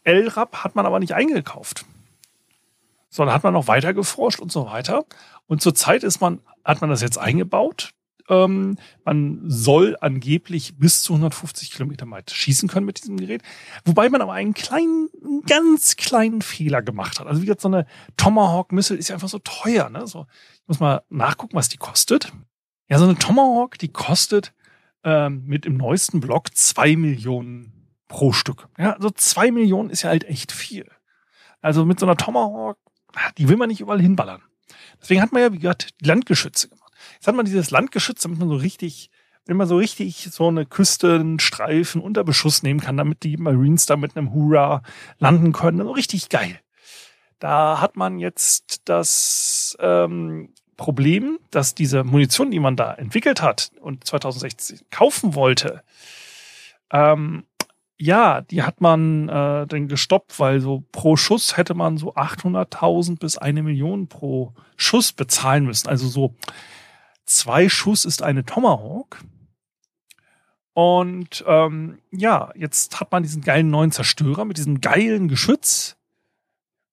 LRAP 0.04 0.64
hat 0.64 0.74
man 0.74 0.86
aber 0.86 0.98
nicht 0.98 1.14
eingekauft. 1.14 1.84
Sondern 3.10 3.34
hat 3.34 3.44
man 3.44 3.52
noch 3.52 3.68
weiter 3.68 3.92
geforscht 3.92 4.40
und 4.40 4.50
so 4.50 4.66
weiter. 4.66 5.04
Und 5.46 5.60
zurzeit 5.60 6.02
ist 6.02 6.20
man 6.20 6.40
hat 6.64 6.80
man 6.80 6.90
das 6.90 7.02
jetzt 7.02 7.18
eingebaut. 7.18 7.92
Ähm, 8.28 8.76
man 9.04 9.42
soll 9.46 9.96
angeblich 10.00 10.78
bis 10.78 11.02
zu 11.02 11.14
150 11.14 11.72
Kilometer 11.72 12.08
weit 12.10 12.30
schießen 12.30 12.68
können 12.68 12.86
mit 12.86 13.02
diesem 13.02 13.16
Gerät. 13.16 13.42
Wobei 13.84 14.08
man 14.08 14.22
aber 14.22 14.32
einen 14.32 14.54
kleinen, 14.54 15.08
ganz 15.46 15.96
kleinen 15.96 16.40
Fehler 16.40 16.82
gemacht 16.82 17.18
hat. 17.18 17.26
Also 17.26 17.42
wie 17.42 17.46
gesagt, 17.46 17.62
so 17.62 17.68
eine 17.68 17.86
Tomahawk-Missile 18.16 18.98
ist 18.98 19.08
ja 19.08 19.16
einfach 19.16 19.28
so 19.28 19.40
teuer. 19.40 19.88
Ne? 19.88 20.06
So, 20.06 20.26
ich 20.54 20.68
muss 20.68 20.80
mal 20.80 21.02
nachgucken, 21.08 21.56
was 21.56 21.68
die 21.68 21.78
kostet. 21.78 22.32
Ja, 22.88 22.98
so 22.98 23.04
eine 23.04 23.16
Tomahawk, 23.16 23.78
die 23.78 23.88
kostet 23.88 24.52
ähm, 25.04 25.44
mit 25.46 25.64
dem 25.64 25.76
neuesten 25.76 26.20
Block 26.20 26.54
zwei 26.54 26.94
Millionen 26.96 27.72
pro 28.08 28.32
Stück. 28.32 28.68
Ja, 28.78 28.92
also 28.92 29.10
zwei 29.10 29.50
Millionen 29.50 29.90
ist 29.90 30.02
ja 30.02 30.10
halt 30.10 30.24
echt 30.24 30.52
viel. 30.52 30.86
Also 31.60 31.84
mit 31.84 31.98
so 31.98 32.06
einer 32.06 32.16
Tomahawk, 32.16 32.78
die 33.38 33.48
will 33.48 33.56
man 33.56 33.68
nicht 33.68 33.80
überall 33.80 34.00
hinballern. 34.00 34.42
Deswegen 35.00 35.20
hat 35.22 35.32
man 35.32 35.42
ja, 35.42 35.52
wie 35.52 35.58
gesagt, 35.58 35.90
Landgeschütze 36.00 36.68
gemacht. 36.68 36.92
Jetzt 37.14 37.26
hat 37.26 37.34
man 37.34 37.44
dieses 37.44 37.70
Landgeschütz, 37.70 38.22
damit 38.22 38.38
man 38.38 38.48
so 38.48 38.56
richtig, 38.56 39.10
wenn 39.46 39.56
man 39.56 39.66
so 39.66 39.76
richtig 39.76 40.28
so 40.30 40.48
eine 40.48 40.66
Küste, 40.66 41.14
einen 41.14 41.40
Streifen 41.40 42.00
unter 42.00 42.24
Beschuss 42.24 42.62
nehmen 42.62 42.80
kann, 42.80 42.96
damit 42.96 43.22
die 43.22 43.36
Marines 43.36 43.86
da 43.86 43.96
mit 43.96 44.16
einem 44.16 44.32
Hurra 44.32 44.82
landen 45.18 45.52
können. 45.52 45.78
So 45.78 45.92
richtig 45.92 46.28
geil. 46.28 46.60
Da 47.38 47.80
hat 47.80 47.96
man 47.96 48.18
jetzt 48.18 48.82
das 48.84 49.76
ähm, 49.80 50.54
Problem, 50.76 51.38
dass 51.50 51.74
diese 51.74 52.04
Munition, 52.04 52.50
die 52.50 52.60
man 52.60 52.76
da 52.76 52.94
entwickelt 52.94 53.42
hat 53.42 53.72
und 53.80 54.06
2016 54.06 54.80
kaufen 54.90 55.34
wollte, 55.34 55.82
Ähm, 56.92 57.46
ja, 58.02 58.40
die 58.40 58.64
hat 58.64 58.80
man 58.80 59.28
äh, 59.28 59.64
dann 59.68 59.86
gestoppt, 59.86 60.40
weil 60.40 60.60
so 60.60 60.82
pro 60.90 61.16
Schuss 61.16 61.56
hätte 61.56 61.74
man 61.74 61.98
so 61.98 62.16
800.000 62.16 63.20
bis 63.20 63.38
eine 63.38 63.62
Million 63.62 64.08
pro 64.08 64.54
Schuss 64.76 65.12
bezahlen 65.12 65.66
müssen. 65.66 65.88
Also 65.88 66.08
so 66.08 66.34
zwei 67.26 67.68
Schuss 67.68 68.04
ist 68.04 68.20
eine 68.24 68.44
Tomahawk. 68.44 69.22
Und 70.72 71.44
ähm, 71.46 72.00
ja, 72.10 72.50
jetzt 72.56 72.98
hat 72.98 73.12
man 73.12 73.22
diesen 73.22 73.42
geilen 73.42 73.70
neuen 73.70 73.92
Zerstörer 73.92 74.44
mit 74.46 74.56
diesem 74.56 74.80
geilen 74.80 75.28
Geschütz. 75.28 75.96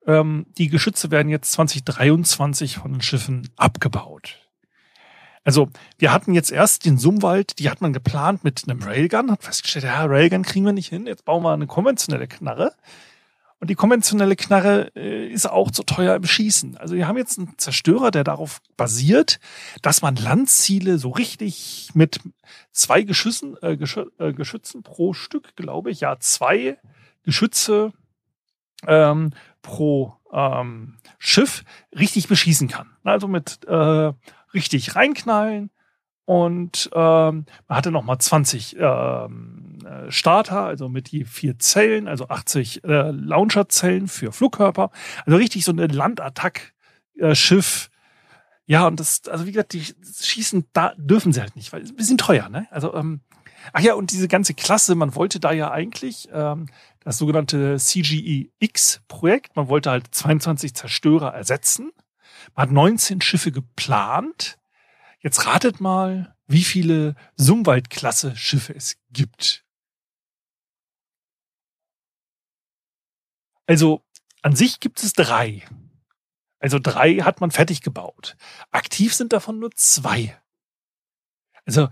Ähm, 0.05 0.45
die 0.59 0.69
Geschütze 0.69 1.09
werden 1.09 1.29
jetzt 1.29 1.53
2023 1.53 2.77
von 2.77 2.91
den 2.91 3.01
Schiffen 3.01 3.49
abgebaut. 3.55 4.48
Also 5.43 5.69
wir 5.97 6.11
hatten 6.11 6.33
jetzt 6.33 6.51
erst 6.51 6.85
den 6.85 6.97
Summwald, 6.97 7.59
die 7.59 7.69
hat 7.69 7.81
man 7.81 7.93
geplant 7.93 8.43
mit 8.43 8.63
einem 8.67 8.81
Railgun, 8.81 9.31
hat 9.31 9.43
festgestellt, 9.43 9.85
ja, 9.85 10.05
Railgun 10.05 10.43
kriegen 10.43 10.65
wir 10.65 10.73
nicht 10.73 10.89
hin, 10.89 11.07
jetzt 11.07 11.25
bauen 11.25 11.43
wir 11.43 11.53
eine 11.53 11.67
konventionelle 11.67 12.27
Knarre. 12.27 12.73
Und 13.61 13.69
die 13.69 13.75
konventionelle 13.75 14.37
Knarre 14.37 14.91
äh, 14.95 15.27
ist 15.27 15.45
auch 15.45 15.69
zu 15.69 15.83
teuer 15.83 16.15
im 16.15 16.23
Schießen. 16.23 16.77
Also 16.77 16.95
wir 16.95 17.07
haben 17.07 17.17
jetzt 17.17 17.37
einen 17.37 17.57
Zerstörer, 17.57 18.09
der 18.09 18.23
darauf 18.23 18.61
basiert, 18.77 19.39
dass 19.81 20.01
man 20.01 20.15
Landziele 20.15 20.97
so 20.97 21.09
richtig 21.09 21.89
mit 21.93 22.21
zwei 22.71 23.01
Geschützen, 23.01 23.57
äh, 23.61 23.75
Geschü 23.75 24.05
äh, 24.17 24.31
Geschützen 24.31 24.81
pro 24.81 25.13
Stück, 25.13 25.57
glaube 25.57 25.91
ich, 25.91 25.99
ja, 25.99 26.17
zwei 26.19 26.77
Geschütze 27.23 27.91
ähm, 28.87 29.31
pro 29.61 30.15
ähm, 30.31 30.97
Schiff 31.17 31.63
richtig 31.97 32.29
beschießen 32.29 32.69
kann. 32.69 32.89
Also 33.03 33.27
mit 33.27 33.59
äh, 33.67 34.13
richtig 34.53 34.95
reinknallen 34.95 35.71
und 36.29 36.91
ähm, 36.93 37.45
man 37.67 37.75
hatte 37.75 37.89
noch 37.89 38.03
mal 38.03 38.19
20 38.19 38.77
ähm, 38.79 39.79
äh, 39.83 40.11
Starter, 40.11 40.61
also 40.61 40.87
mit 40.87 41.11
die 41.11 41.25
vier 41.25 41.57
Zellen, 41.57 42.07
also 42.07 42.27
80 42.27 42.83
äh, 42.83 43.09
Launcherzellen 43.09 44.07
für 44.07 44.31
Flugkörper. 44.31 44.91
Also 45.25 45.37
richtig 45.37 45.65
so 45.65 45.71
eine 45.71 45.87
Landattack-Schiff. 45.87 47.89
Äh, 47.91 48.71
ja, 48.71 48.85
und 48.85 48.99
das, 48.99 49.23
also 49.27 49.47
wie 49.47 49.53
gesagt, 49.53 49.73
die 49.73 49.81
schießen, 49.81 50.67
da 50.71 50.93
dürfen 50.97 51.33
sie 51.33 51.41
halt 51.41 51.55
nicht, 51.55 51.73
weil 51.73 51.81
es 51.81 51.87
ist 51.87 51.93
ein 51.93 51.97
bisschen 51.97 52.19
teuer, 52.19 52.47
ne? 52.49 52.67
Also, 52.69 52.93
ähm, 52.93 53.21
ach 53.73 53.81
ja, 53.81 53.95
und 53.95 54.11
diese 54.11 54.27
ganze 54.27 54.53
Klasse, 54.53 54.93
man 54.93 55.15
wollte 55.15 55.39
da 55.39 55.51
ja 55.51 55.71
eigentlich 55.71 56.29
ähm, 56.31 56.67
das 56.99 57.17
sogenannte 57.17 57.77
CGE-X-Projekt, 57.77 59.55
man 59.55 59.67
wollte 59.67 59.89
halt 59.89 60.13
22 60.13 60.75
Zerstörer 60.75 61.33
ersetzen. 61.33 61.91
Man 62.55 62.67
hat 62.67 62.71
19 62.71 63.21
Schiffe 63.21 63.51
geplant. 63.51 64.57
Jetzt 65.19 65.45
ratet 65.45 65.81
mal, 65.81 66.35
wie 66.47 66.63
viele 66.63 67.15
Sumwald-Klasse-Schiffe 67.35 68.73
es 68.73 68.97
gibt. 69.11 69.65
Also 73.67 74.03
an 74.41 74.55
sich 74.55 74.79
gibt 74.79 75.03
es 75.03 75.13
drei. 75.13 75.63
Also 76.59 76.79
drei 76.79 77.17
hat 77.17 77.39
man 77.39 77.51
fertig 77.51 77.81
gebaut. 77.81 78.35
Aktiv 78.71 79.13
sind 79.13 79.31
davon 79.31 79.59
nur 79.59 79.71
zwei. 79.71 80.35
Also 81.65 81.87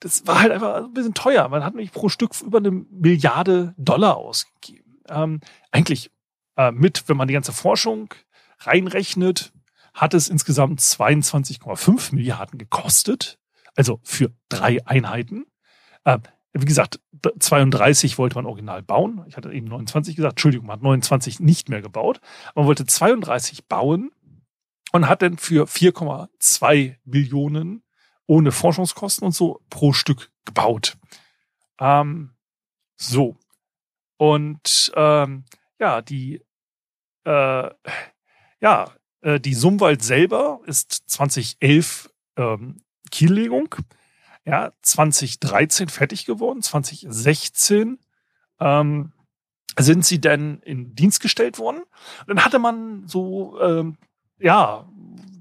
das 0.00 0.26
war 0.26 0.40
halt 0.40 0.52
einfach 0.52 0.84
ein 0.84 0.92
bisschen 0.92 1.14
teuer. 1.14 1.48
Man 1.48 1.64
hat 1.64 1.74
nämlich 1.74 1.92
pro 1.92 2.10
Stück 2.10 2.38
über 2.42 2.58
eine 2.58 2.70
Milliarde 2.70 3.74
Dollar 3.78 4.16
ausgegeben. 4.16 4.98
Ähm, 5.08 5.40
eigentlich 5.70 6.10
äh, 6.56 6.70
mit, 6.72 7.08
wenn 7.08 7.16
man 7.16 7.28
die 7.28 7.34
ganze 7.34 7.52
Forschung 7.52 8.12
reinrechnet, 8.58 9.52
hat 9.94 10.12
es 10.12 10.28
insgesamt 10.28 10.80
22,5 10.80 12.14
Milliarden 12.14 12.58
gekostet. 12.58 13.38
Also 13.76 14.00
für 14.02 14.32
drei 14.48 14.86
Einheiten. 14.86 15.46
Äh, 16.04 16.18
wie 16.52 16.66
gesagt, 16.66 17.00
32 17.38 18.18
wollte 18.18 18.36
man 18.36 18.46
original 18.46 18.82
bauen. 18.82 19.24
Ich 19.26 19.36
hatte 19.36 19.52
eben 19.52 19.66
29 19.66 20.14
gesagt. 20.14 20.34
Entschuldigung, 20.34 20.66
man 20.66 20.76
hat 20.76 20.82
29 20.82 21.40
nicht 21.40 21.68
mehr 21.68 21.82
gebaut. 21.82 22.20
Man 22.54 22.66
wollte 22.66 22.86
32 22.86 23.66
bauen 23.66 24.12
und 24.92 25.08
hat 25.08 25.22
dann 25.22 25.38
für 25.38 25.66
4,2 25.66 26.96
Millionen 27.04 27.82
ohne 28.26 28.52
Forschungskosten 28.52 29.26
und 29.26 29.32
so 29.32 29.60
pro 29.70 29.92
Stück 29.92 30.30
gebaut. 30.44 30.96
Ähm, 31.80 32.34
so. 32.96 33.36
Und 34.16 34.92
ähm, 34.94 35.44
ja, 35.80 36.02
die 36.02 36.40
äh, 37.24 37.70
ja, 38.60 38.90
äh, 39.24 39.40
die 39.40 39.54
Sumwald 39.54 40.02
selber 40.02 40.60
ist 40.66 41.04
2011 41.06 42.10
ähm, 42.36 42.82
Kiellegung, 43.10 43.74
ja, 44.44 44.72
2013 44.82 45.88
fertig 45.88 46.26
geworden, 46.26 46.62
2016 46.62 47.98
ähm, 48.60 49.12
sind 49.78 50.04
sie 50.04 50.20
dann 50.20 50.60
in 50.60 50.94
Dienst 50.94 51.20
gestellt 51.20 51.58
worden. 51.58 51.82
dann 52.26 52.44
hatte 52.44 52.58
man 52.58 53.08
so, 53.08 53.58
ähm, 53.60 53.96
ja, 54.38 54.86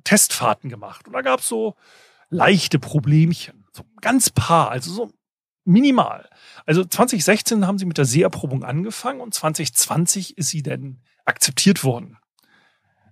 Testfahrten 0.03 0.69
gemacht. 0.69 1.07
Und 1.07 1.13
da 1.13 1.21
gab 1.21 1.41
es 1.41 1.47
so 1.47 1.75
leichte 2.29 2.79
Problemchen. 2.79 3.65
So 3.73 3.83
ganz 4.01 4.29
paar, 4.29 4.71
also 4.71 4.91
so 4.91 5.11
minimal. 5.65 6.29
Also 6.65 6.83
2016 6.83 7.67
haben 7.67 7.77
sie 7.77 7.85
mit 7.85 7.97
der 7.97 8.05
Seeerprobung 8.05 8.63
angefangen 8.63 9.21
und 9.21 9.33
2020 9.33 10.37
ist 10.37 10.49
sie 10.49 10.63
dann 10.63 11.01
akzeptiert 11.25 11.83
worden. 11.83 12.17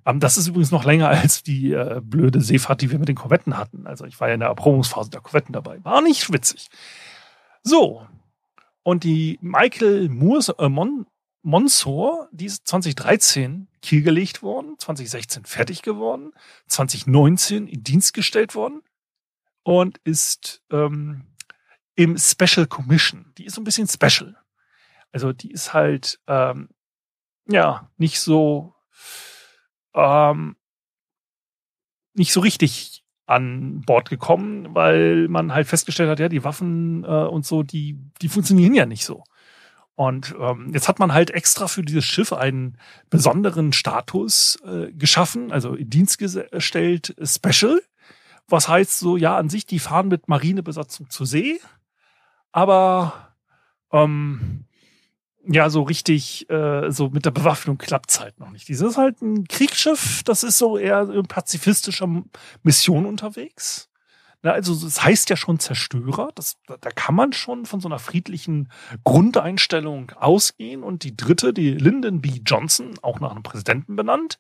Ähm, 0.06 0.20
das 0.20 0.38
ist 0.38 0.48
übrigens 0.48 0.72
noch 0.72 0.86
länger 0.86 1.10
als 1.10 1.44
die 1.44 1.72
äh, 1.74 2.02
blöde 2.04 2.42
Seefahrt, 2.42 2.82
die 2.82 2.92
wir 2.92 3.00
mit 3.00 3.10
den 3.10 3.16
Korvetten 3.16 3.58
hatten. 3.58 3.88
Also 3.88 4.06
ich 4.06 4.20
war 4.20 4.28
ja 4.28 4.36
in 4.36 4.40
der 4.40 4.50
Erprobungsphase 4.50 5.10
der 5.10 5.22
Korvetten 5.22 5.54
dabei. 5.54 5.84
War 5.84 6.02
nicht 6.02 6.32
witzig. 6.32 6.70
So. 7.64 8.06
Und 8.84 9.04
die 9.04 9.38
Michael 9.42 10.10
Moores, 10.10 10.50
äh, 10.50 10.70
Mon 10.70 11.06
Monsor, 11.44 12.30
die 12.32 12.46
ist 12.46 12.68
2013 12.68 13.68
kielgelegt 13.82 14.44
worden, 14.44 14.76
2016 14.78 15.46
fertig 15.46 15.82
geworden, 15.82 16.34
2019 16.68 17.68
in 17.68 17.84
Dienst 17.84 18.14
gestellt 18.14 18.54
worden 18.54 18.84
und 19.64 19.98
ist 20.04 20.62
ähm, 20.72 21.26
im 21.96 22.16
Special 22.18 22.68
Commission. 22.68 23.34
Die 23.40 23.46
ist 23.46 23.56
so 23.56 23.62
ein 23.62 23.64
bisschen 23.64 23.88
special. 23.88 24.38
Also 25.12 25.34
die 25.34 25.52
ist 25.52 25.74
halt 25.74 26.20
ähm, 26.28 26.70
ja 27.48 27.90
nicht 27.98 28.20
so 28.20 28.76
ähm, 29.94 30.56
nicht 32.14 32.34
so 32.34 32.40
richtig 32.40 33.04
an 33.26 33.82
Bord 33.82 34.10
gekommen, 34.10 34.76
weil 34.76 35.28
man 35.30 35.54
halt 35.54 35.68
festgestellt 35.68 36.10
hat, 36.10 36.20
ja, 36.20 36.30
die 36.30 36.44
Waffen 36.44 37.04
äh, 37.04 37.08
und 37.08 37.46
so, 37.46 37.64
die, 37.64 37.98
die 38.22 38.30
funktionieren 38.30 38.74
ja 38.74 38.86
nicht 38.86 39.06
so. 39.06 39.24
Und 39.96 40.36
ähm, 40.40 40.72
jetzt 40.74 40.88
hat 40.88 41.00
man 41.00 41.14
halt 41.14 41.32
extra 41.32 41.68
für 41.68 41.84
dieses 41.84 42.06
Schiff 42.06 42.34
einen 42.34 42.78
besonderen 43.10 43.72
Status 43.72 44.58
äh, 44.66 44.92
geschaffen, 44.92 45.52
also 45.52 45.76
in 45.76 45.90
Dienst 45.90 46.18
gestellt, 46.18 47.16
Special. 47.24 47.82
Was 48.48 48.68
heißt 48.68 49.00
so, 49.00 49.16
ja, 49.16 49.38
an 49.38 49.50
sich, 49.50 49.66
die 49.66 49.80
fahren 49.80 50.08
mit 50.08 50.28
Marinebesatzung 50.28 51.10
zur 51.10 51.26
See, 51.26 51.62
aber 52.52 53.34
ähm, 53.92 54.66
ja, 55.48 55.70
so 55.70 55.84
richtig, 55.84 56.50
äh, 56.50 56.92
so 56.92 57.10
mit 57.10 57.26
der 57.26 57.32
Bewaffnung 57.32 57.78
klappt's 57.78 58.20
halt 58.20 58.40
noch 58.40 58.52
nicht. 58.52 58.68
Dieses 58.68 58.92
ist 58.92 58.98
halt 58.98 59.22
ein 59.22 59.48
Kriegsschiff, 59.48 60.24
das 60.24 60.44
ist 60.44 60.58
so 60.58 60.78
eher 60.78 61.10
in 61.10 61.24
pazifistischer 61.24 62.08
Mission 62.64 63.06
unterwegs. 63.06 63.90
Na, 64.44 64.52
also 64.52 64.74
das 64.74 65.04
heißt 65.04 65.30
ja 65.30 65.36
schon 65.36 65.60
Zerstörer. 65.60 66.30
Das, 66.34 66.58
da 66.66 66.90
kann 66.90 67.14
man 67.14 67.32
schon 67.32 67.66
von 67.66 67.80
so 67.80 67.88
einer 67.88 68.00
friedlichen 68.00 68.72
Grundeinstellung 69.04 70.12
ausgehen. 70.12 70.84
Und 70.84 71.04
die 71.04 71.16
dritte, 71.16 71.54
die 71.54 71.72
Lyndon 71.72 72.22
B. 72.22 72.42
Johnson, 72.44 72.94
auch 73.04 73.20
nach 73.20 73.32
einem 73.32 73.44
Präsidenten 73.44 73.96
benannt, 73.96 74.40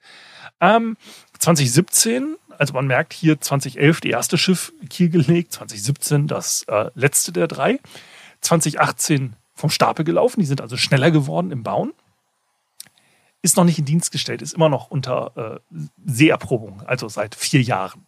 ähm, 0.59 0.97
2017, 1.37 2.35
also 2.57 2.73
man 2.73 2.87
merkt 2.87 3.13
hier 3.13 3.39
2011 3.39 4.01
die 4.01 4.09
erste 4.09 4.37
Schiff 4.37 4.73
Kiel 4.89 5.09
gelegt, 5.09 5.53
2017 5.53 6.27
das 6.27 6.63
äh, 6.63 6.89
letzte 6.95 7.31
der 7.31 7.47
drei, 7.47 7.79
2018 8.41 9.35
vom 9.61 9.69
Stapel 9.69 10.03
gelaufen. 10.03 10.41
Die 10.41 10.45
sind 10.45 10.59
also 10.59 10.75
schneller 10.75 11.11
geworden 11.11 11.51
im 11.51 11.63
Bauen. 11.63 11.93
Ist 13.41 13.57
noch 13.57 13.63
nicht 13.63 13.79
in 13.79 13.85
Dienst 13.85 14.11
gestellt, 14.11 14.41
ist 14.41 14.53
immer 14.53 14.69
noch 14.69 14.91
unter 14.91 15.61
äh, 15.71 15.77
Seeerprobung, 16.05 16.81
also 16.85 17.07
seit 17.07 17.33
vier 17.33 17.61
Jahren. 17.61 18.05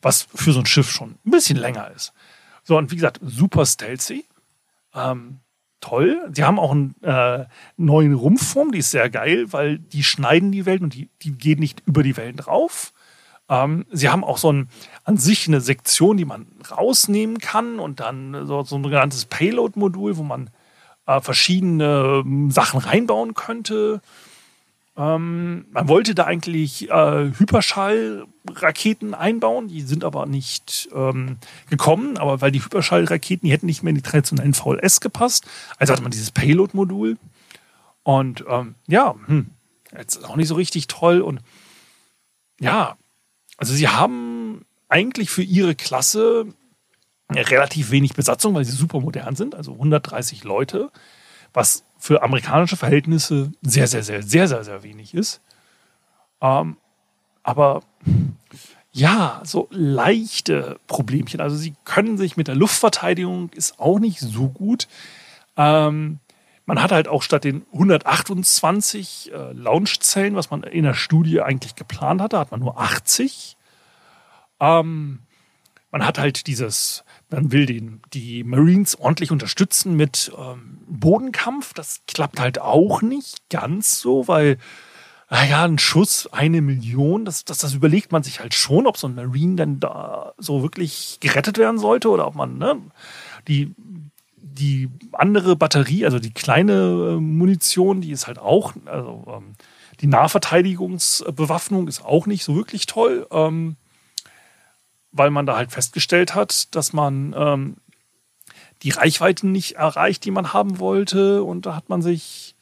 Was 0.00 0.26
für 0.34 0.52
so 0.52 0.60
ein 0.60 0.66
Schiff 0.66 0.90
schon 0.90 1.18
ein 1.24 1.30
bisschen 1.30 1.56
länger 1.56 1.90
ist. 1.90 2.12
So, 2.64 2.78
und 2.78 2.90
wie 2.90 2.96
gesagt, 2.96 3.20
super 3.22 3.66
stealthy. 3.66 4.24
Ähm, 4.94 5.38
toll. 5.80 6.28
Sie 6.32 6.42
haben 6.42 6.58
auch 6.58 6.72
einen 6.72 6.94
äh, 7.02 7.46
neuen 7.76 8.14
Rumpfform, 8.14 8.72
die 8.72 8.78
ist 8.78 8.90
sehr 8.90 9.10
geil, 9.10 9.52
weil 9.52 9.78
die 9.78 10.02
schneiden 10.02 10.50
die 10.50 10.66
Wellen 10.66 10.84
und 10.84 10.94
die, 10.94 11.08
die 11.22 11.32
gehen 11.32 11.60
nicht 11.60 11.82
über 11.86 12.02
die 12.02 12.16
Wellen 12.16 12.36
drauf. 12.36 12.92
Ähm, 13.48 13.86
sie 13.90 14.08
haben 14.08 14.24
auch 14.24 14.38
so 14.38 14.52
ein, 14.52 14.68
an 15.04 15.16
sich 15.16 15.46
eine 15.46 15.60
Sektion, 15.60 16.16
die 16.16 16.24
man 16.24 16.46
rausnehmen 16.70 17.38
kann 17.38 17.78
und 17.78 18.00
dann 18.00 18.46
so, 18.46 18.62
so 18.62 18.76
ein 18.76 18.82
genanntes 18.82 19.26
Payload-Modul, 19.26 20.16
wo 20.16 20.22
man 20.22 20.50
äh, 21.16 21.20
verschiedene 21.20 22.22
ähm, 22.24 22.50
Sachen 22.50 22.80
reinbauen 22.80 23.34
könnte. 23.34 24.00
Ähm, 24.96 25.66
man 25.70 25.88
wollte 25.88 26.14
da 26.14 26.24
eigentlich 26.24 26.90
äh, 26.90 27.32
Hyperschallraketen 27.38 29.14
einbauen, 29.14 29.68
die 29.68 29.80
sind 29.82 30.04
aber 30.04 30.26
nicht 30.26 30.90
ähm, 30.94 31.38
gekommen, 31.70 32.18
aber 32.18 32.42
weil 32.42 32.52
die 32.52 32.62
Hyperschallraketen, 32.62 33.46
die 33.46 33.52
hätten 33.52 33.66
nicht 33.66 33.82
mehr 33.82 33.90
in 33.90 33.96
die 33.96 34.02
traditionellen 34.02 34.52
VLS 34.54 35.00
gepasst. 35.00 35.46
Also 35.78 35.92
hatte 35.92 36.02
man 36.02 36.12
dieses 36.12 36.30
Payload-Modul. 36.30 37.16
Und 38.02 38.44
ähm, 38.48 38.74
ja, 38.86 39.14
hm, 39.26 39.46
jetzt 39.96 40.24
auch 40.24 40.36
nicht 40.36 40.48
so 40.48 40.56
richtig 40.56 40.88
toll. 40.88 41.20
Und 41.20 41.40
ja, 42.60 42.96
also 43.56 43.72
sie 43.72 43.88
haben 43.88 44.66
eigentlich 44.88 45.30
für 45.30 45.42
ihre 45.42 45.74
Klasse 45.74 46.46
relativ 47.34 47.90
wenig 47.90 48.14
Besatzung, 48.14 48.54
weil 48.54 48.64
sie 48.64 48.72
super 48.72 49.00
modern 49.00 49.36
sind, 49.36 49.54
also 49.54 49.72
130 49.72 50.44
Leute, 50.44 50.90
was 51.52 51.84
für 51.98 52.22
amerikanische 52.22 52.76
Verhältnisse 52.76 53.52
sehr, 53.62 53.86
sehr, 53.86 54.02
sehr, 54.02 54.22
sehr, 54.22 54.48
sehr, 54.48 54.64
sehr 54.64 54.82
wenig 54.82 55.14
ist. 55.14 55.40
Ähm, 56.40 56.76
aber 57.42 57.82
ja, 58.92 59.40
so 59.44 59.68
leichte 59.70 60.78
Problemchen. 60.86 61.40
Also 61.40 61.56
sie 61.56 61.74
können 61.84 62.18
sich 62.18 62.36
mit 62.36 62.48
der 62.48 62.54
Luftverteidigung 62.54 63.50
ist 63.50 63.78
auch 63.78 63.98
nicht 63.98 64.20
so 64.20 64.48
gut. 64.48 64.86
Ähm, 65.56 66.18
man 66.66 66.82
hat 66.82 66.92
halt 66.92 67.08
auch 67.08 67.22
statt 67.22 67.44
den 67.44 67.64
128 67.72 69.32
äh, 69.32 69.52
Launchzellen, 69.52 70.36
was 70.36 70.50
man 70.50 70.62
in 70.62 70.84
der 70.84 70.94
Studie 70.94 71.40
eigentlich 71.40 71.74
geplant 71.74 72.20
hatte, 72.20 72.38
hat 72.38 72.50
man 72.50 72.60
nur 72.60 72.78
80. 72.78 73.56
Ähm, 74.60 75.20
man 75.90 76.06
hat 76.06 76.18
halt 76.18 76.46
dieses 76.46 77.04
man 77.32 77.52
will 77.52 77.66
den, 77.66 78.00
die 78.12 78.44
Marines 78.44 78.98
ordentlich 78.98 79.30
unterstützen 79.30 79.96
mit 79.96 80.32
ähm, 80.38 80.78
Bodenkampf. 80.86 81.74
Das 81.74 82.02
klappt 82.06 82.40
halt 82.40 82.60
auch 82.60 83.02
nicht 83.02 83.48
ganz 83.50 83.98
so, 84.00 84.28
weil, 84.28 84.58
naja, 85.30 85.64
ein 85.64 85.78
Schuss, 85.78 86.28
eine 86.32 86.60
Million, 86.60 87.24
das, 87.24 87.44
das, 87.44 87.58
das 87.58 87.74
überlegt 87.74 88.12
man 88.12 88.22
sich 88.22 88.40
halt 88.40 88.54
schon, 88.54 88.86
ob 88.86 88.96
so 88.96 89.06
ein 89.08 89.14
Marine 89.14 89.56
denn 89.56 89.80
da 89.80 90.34
so 90.38 90.62
wirklich 90.62 91.18
gerettet 91.20 91.58
werden 91.58 91.78
sollte 91.78 92.10
oder 92.10 92.26
ob 92.26 92.34
man 92.34 92.58
ne, 92.58 92.80
die, 93.48 93.74
die 94.36 94.88
andere 95.12 95.56
Batterie, 95.56 96.04
also 96.04 96.18
die 96.18 96.32
kleine 96.32 97.14
äh, 97.16 97.20
Munition, 97.20 98.00
die 98.00 98.12
ist 98.12 98.26
halt 98.26 98.38
auch, 98.38 98.74
also 98.84 99.24
ähm, 99.28 99.54
die 100.00 100.06
Nahverteidigungsbewaffnung 100.06 101.88
ist 101.88 102.04
auch 102.04 102.26
nicht 102.26 102.44
so 102.44 102.56
wirklich 102.56 102.86
toll. 102.86 103.26
Ähm, 103.30 103.76
weil 105.12 105.30
man 105.30 105.46
da 105.46 105.56
halt 105.56 105.70
festgestellt 105.70 106.34
hat, 106.34 106.74
dass 106.74 106.92
man 106.92 107.34
ähm, 107.36 107.76
die 108.82 108.90
Reichweiten 108.90 109.52
nicht 109.52 109.76
erreicht, 109.76 110.24
die 110.24 110.30
man 110.30 110.52
haben 110.52 110.78
wollte. 110.78 111.42
Und 111.44 111.66
da 111.66 111.76
hat 111.76 111.88
man 111.88 112.02
sich 112.02 112.56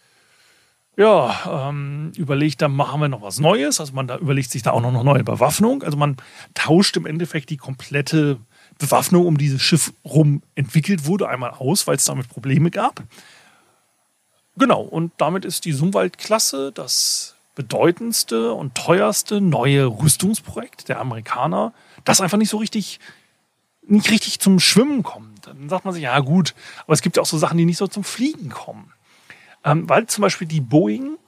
ja 0.97 1.69
ähm, 1.69 2.13
überlegt, 2.17 2.61
dann 2.61 2.73
machen 2.73 3.01
wir 3.01 3.09
noch 3.09 3.23
was 3.23 3.39
Neues. 3.39 3.81
Also 3.81 3.95
man 3.95 4.07
da 4.07 4.19
überlegt 4.19 4.51
sich 4.51 4.63
da 4.63 4.73
auch 4.73 4.81
noch 4.81 4.91
eine 4.91 5.05
neue 5.05 5.25
Bewaffnung. 5.25 5.83
Also 5.83 5.97
man 5.97 6.17
tauscht 6.55 6.97
im 6.97 7.07
Endeffekt 7.07 7.51
die 7.51 7.57
komplette 7.57 8.39
Bewaffnung 8.79 9.27
um 9.27 9.39
dieses 9.39 9.63
Schiff 9.63 9.93
rum 10.05 10.43
entwickelt 10.55 11.07
wurde, 11.07 11.29
einmal 11.29 11.51
aus, 11.51 11.87
weil 11.87 11.97
es 11.97 12.05
damit 12.05 12.29
Probleme 12.29 12.71
gab. 12.71 13.03
Genau, 14.57 14.83
und 14.83 15.13
damit 15.17 15.45
ist 15.45 15.65
die 15.65 15.73
Sumwald-Klasse 15.73 16.73
das 16.73 17.37
bedeutendste 17.55 18.53
und 18.53 18.75
teuerste 18.75 19.41
neue 19.41 19.87
Rüstungsprojekt 19.87 20.89
der 20.89 21.01
Amerikaner 21.01 21.73
das 22.05 22.21
einfach 22.21 22.39
nicht 22.39 22.51
so 22.51 22.57
richtig, 22.59 23.01
nicht 23.83 24.11
richtig 24.11 24.41
zum 24.41 24.61
Schwimmen 24.61 25.03
kommt. 25.03 25.47
Dann 25.47 25.69
sagt 25.69 25.85
man 25.85 25.95
sich, 25.95 26.05
ja 26.05 26.19
gut, 26.21 26.55
aber 26.85 26.93
es 26.93 27.03
gibt 27.03 27.17
ja 27.17 27.23
auch 27.23 27.27
so 27.27 27.39
Sachen, 27.39 27.59
die 27.59 27.65
nicht 27.65 27.77
so 27.77 27.87
zum 27.87 28.05
Fliegen 28.05 28.51
kommen. 28.51 28.93
Ähm, 29.65 29.89
weil 29.89 30.07
zum 30.07 30.23
Beispiel 30.23 30.49
die 30.49 30.61
Boeing, 30.61 31.19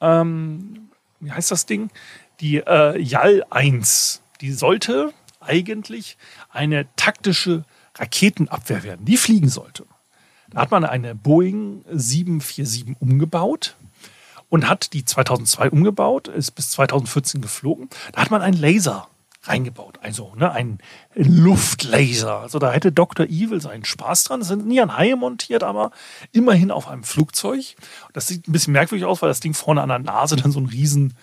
ähm, 0.00 0.90
wie 1.20 1.32
heißt 1.32 1.50
das 1.50 1.66
Ding? 1.66 1.90
Die 2.40 2.58
äh, 2.58 3.00
YAL 3.00 3.44
1, 3.50 4.22
die 4.40 4.52
sollte 4.52 5.12
eigentlich 5.40 6.16
eine 6.50 6.86
taktische 6.94 7.64
Raketenabwehr 7.96 8.84
werden, 8.84 9.04
die 9.04 9.16
fliegen 9.16 9.48
sollte. 9.48 9.86
Da 10.50 10.60
hat 10.60 10.70
man 10.70 10.84
eine 10.84 11.14
Boeing 11.14 11.84
747 11.90 12.96
umgebaut 13.00 13.76
und 14.48 14.68
hat 14.68 14.92
die 14.92 15.04
2002 15.04 15.70
umgebaut, 15.70 16.28
ist 16.28 16.52
bis 16.52 16.70
2014 16.70 17.40
geflogen. 17.40 17.88
Da 18.12 18.22
hat 18.22 18.30
man 18.30 18.42
einen 18.42 18.58
Laser 18.58 19.08
reingebaut, 19.42 19.98
also 20.02 20.34
ne, 20.36 20.50
ein 20.52 20.78
Luftlaser. 21.14 22.40
Also 22.40 22.58
da 22.58 22.72
hätte 22.72 22.92
Dr. 22.92 23.26
Evil 23.26 23.60
seinen 23.60 23.84
Spaß 23.84 24.24
dran. 24.24 24.40
Das 24.40 24.48
sind 24.48 24.66
nie 24.66 24.80
an 24.80 24.96
Haie 24.96 25.16
montiert, 25.16 25.62
aber 25.62 25.90
immerhin 26.32 26.70
auf 26.70 26.88
einem 26.88 27.04
Flugzeug. 27.04 27.76
Das 28.12 28.26
sieht 28.26 28.48
ein 28.48 28.52
bisschen 28.52 28.72
merkwürdig 28.72 29.06
aus, 29.06 29.22
weil 29.22 29.28
das 29.28 29.40
Ding 29.40 29.54
vorne 29.54 29.82
an 29.82 29.88
der 29.88 30.00
Nase 30.00 30.36
dann 30.36 30.52
so 30.52 30.58
einen 30.58 30.68
riesen, 30.68 31.14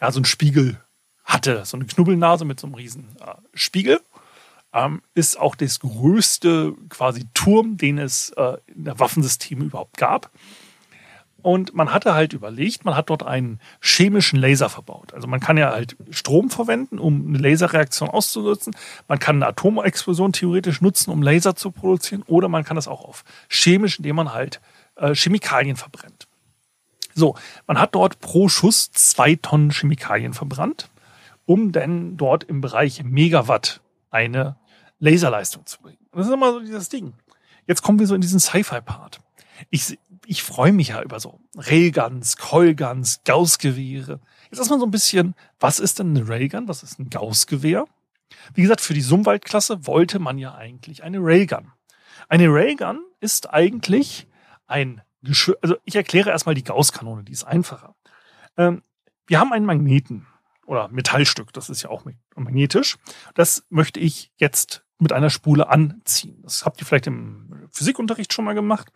ja, 0.00 0.12
so 0.12 0.18
einen 0.18 0.24
Spiegel 0.24 0.78
hatte. 1.24 1.64
So 1.64 1.76
eine 1.76 1.86
Knubbelnase 1.86 2.44
mit 2.44 2.60
so 2.60 2.66
einem 2.66 2.74
riesen 2.74 3.16
äh, 3.20 3.34
Spiegel. 3.54 4.00
Ähm, 4.74 5.02
ist 5.14 5.38
auch 5.38 5.54
das 5.54 5.80
größte 5.80 6.74
quasi 6.88 7.26
Turm, 7.34 7.76
den 7.76 7.98
es 7.98 8.30
äh, 8.30 8.56
in 8.74 8.84
der 8.84 8.98
Waffensysteme 8.98 9.64
überhaupt 9.64 9.96
gab. 9.98 10.30
Und 11.42 11.74
man 11.74 11.92
hatte 11.92 12.14
halt 12.14 12.32
überlegt, 12.32 12.84
man 12.84 12.94
hat 12.94 13.10
dort 13.10 13.24
einen 13.24 13.58
chemischen 13.80 14.38
Laser 14.38 14.68
verbaut. 14.68 15.12
Also 15.12 15.26
man 15.26 15.40
kann 15.40 15.56
ja 15.56 15.72
halt 15.72 15.96
Strom 16.10 16.50
verwenden, 16.50 17.00
um 17.00 17.26
eine 17.28 17.38
Laserreaktion 17.38 18.08
auszunutzen. 18.08 18.74
Man 19.08 19.18
kann 19.18 19.36
eine 19.36 19.48
Atomexplosion 19.48 20.32
theoretisch 20.32 20.80
nutzen, 20.80 21.10
um 21.10 21.20
Laser 21.20 21.56
zu 21.56 21.72
produzieren. 21.72 22.22
Oder 22.28 22.48
man 22.48 22.64
kann 22.64 22.76
das 22.76 22.86
auch 22.86 23.04
auf 23.04 23.24
chemisch, 23.48 23.98
indem 23.98 24.16
man 24.16 24.32
halt 24.32 24.60
äh, 24.94 25.14
Chemikalien 25.14 25.76
verbrennt. 25.76 26.28
So, 27.14 27.34
man 27.66 27.78
hat 27.78 27.94
dort 27.94 28.20
pro 28.20 28.48
Schuss 28.48 28.90
zwei 28.92 29.34
Tonnen 29.34 29.70
Chemikalien 29.70 30.34
verbrannt, 30.34 30.88
um 31.44 31.72
dann 31.72 32.16
dort 32.16 32.44
im 32.44 32.60
Bereich 32.60 33.02
Megawatt 33.02 33.80
eine 34.10 34.56
Laserleistung 35.00 35.66
zu 35.66 35.80
bringen. 35.82 35.98
Das 36.12 36.26
ist 36.26 36.32
immer 36.32 36.52
so 36.52 36.60
dieses 36.60 36.88
Ding. 36.88 37.14
Jetzt 37.66 37.82
kommen 37.82 37.98
wir 37.98 38.06
so 38.06 38.14
in 38.14 38.20
diesen 38.20 38.40
Sci-Fi-Part. 38.40 39.20
Ich 39.70 39.98
ich 40.26 40.42
freue 40.42 40.72
mich 40.72 40.88
ja 40.88 41.02
über 41.02 41.20
so 41.20 41.40
Railguns, 41.56 42.36
Coilguns, 42.36 43.20
Gaussgewehre. 43.24 44.20
Jetzt 44.50 44.58
erstmal 44.58 44.78
so 44.78 44.86
ein 44.86 44.90
bisschen, 44.90 45.34
was 45.58 45.80
ist 45.80 45.98
denn 45.98 46.16
eine 46.16 46.28
Railgun? 46.28 46.68
Was 46.68 46.82
ist 46.82 46.98
ein 46.98 47.10
Gaussgewehr? 47.10 47.86
Wie 48.54 48.62
gesagt, 48.62 48.80
für 48.80 48.94
die 48.94 49.00
Summwaldklasse 49.00 49.86
wollte 49.86 50.18
man 50.18 50.38
ja 50.38 50.54
eigentlich 50.54 51.02
eine 51.02 51.18
Railgun. 51.20 51.72
Eine 52.28 52.48
Railgun 52.48 53.04
ist 53.20 53.50
eigentlich 53.50 54.26
ein 54.66 55.02
Geschirr, 55.22 55.56
also 55.60 55.76
ich 55.84 55.94
erkläre 55.96 56.30
erstmal 56.30 56.54
die 56.54 56.64
Gausskanone, 56.64 57.24
die 57.24 57.32
ist 57.32 57.44
einfacher. 57.44 57.94
Ähm, 58.56 58.82
wir 59.26 59.38
haben 59.38 59.52
einen 59.52 59.66
Magneten 59.66 60.26
oder 60.66 60.88
Metallstück, 60.88 61.52
das 61.52 61.70
ist 61.70 61.82
ja 61.82 61.90
auch 61.90 62.04
magnetisch. 62.34 62.98
Das 63.34 63.64
möchte 63.68 64.00
ich 64.00 64.32
jetzt 64.36 64.84
mit 65.02 65.12
einer 65.12 65.30
Spule 65.30 65.68
anziehen. 65.68 66.40
Das 66.42 66.64
habt 66.64 66.80
ihr 66.80 66.86
vielleicht 66.86 67.06
im 67.06 67.68
Physikunterricht 67.70 68.32
schon 68.32 68.44
mal 68.44 68.54
gemacht. 68.54 68.92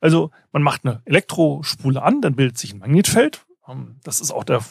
Also 0.00 0.30
man 0.52 0.62
macht 0.62 0.84
eine 0.84 1.02
Elektrospule 1.04 2.02
an, 2.02 2.20
dann 2.20 2.36
bildet 2.36 2.58
sich 2.58 2.72
ein 2.72 2.78
Magnetfeld. 2.78 3.44
Ähm, 3.66 3.96
das 4.04 4.20
ist 4.20 4.30
auch 4.30 4.44
der 4.44 4.62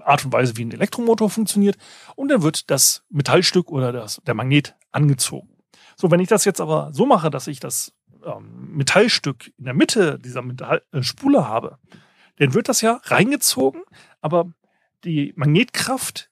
Art 0.00 0.24
und 0.24 0.32
Weise, 0.32 0.56
wie 0.56 0.64
ein 0.64 0.72
Elektromotor 0.72 1.28
funktioniert. 1.30 1.76
Und 2.16 2.28
dann 2.28 2.42
wird 2.42 2.70
das 2.70 3.04
Metallstück 3.10 3.70
oder 3.70 3.92
das, 3.92 4.20
der 4.26 4.34
Magnet 4.34 4.74
angezogen. 4.92 5.48
So, 5.96 6.10
wenn 6.10 6.20
ich 6.20 6.28
das 6.28 6.44
jetzt 6.44 6.60
aber 6.60 6.90
so 6.92 7.06
mache, 7.06 7.30
dass 7.30 7.46
ich 7.46 7.60
das 7.60 7.92
ähm, 8.24 8.76
Metallstück 8.76 9.52
in 9.58 9.64
der 9.64 9.74
Mitte 9.74 10.18
dieser 10.18 10.42
Metall 10.42 10.82
äh, 10.92 11.02
Spule 11.02 11.46
habe, 11.46 11.78
dann 12.36 12.54
wird 12.54 12.68
das 12.68 12.80
ja 12.80 13.00
reingezogen, 13.04 13.82
aber 14.22 14.50
die 15.04 15.34
Magnetkraft 15.36 16.29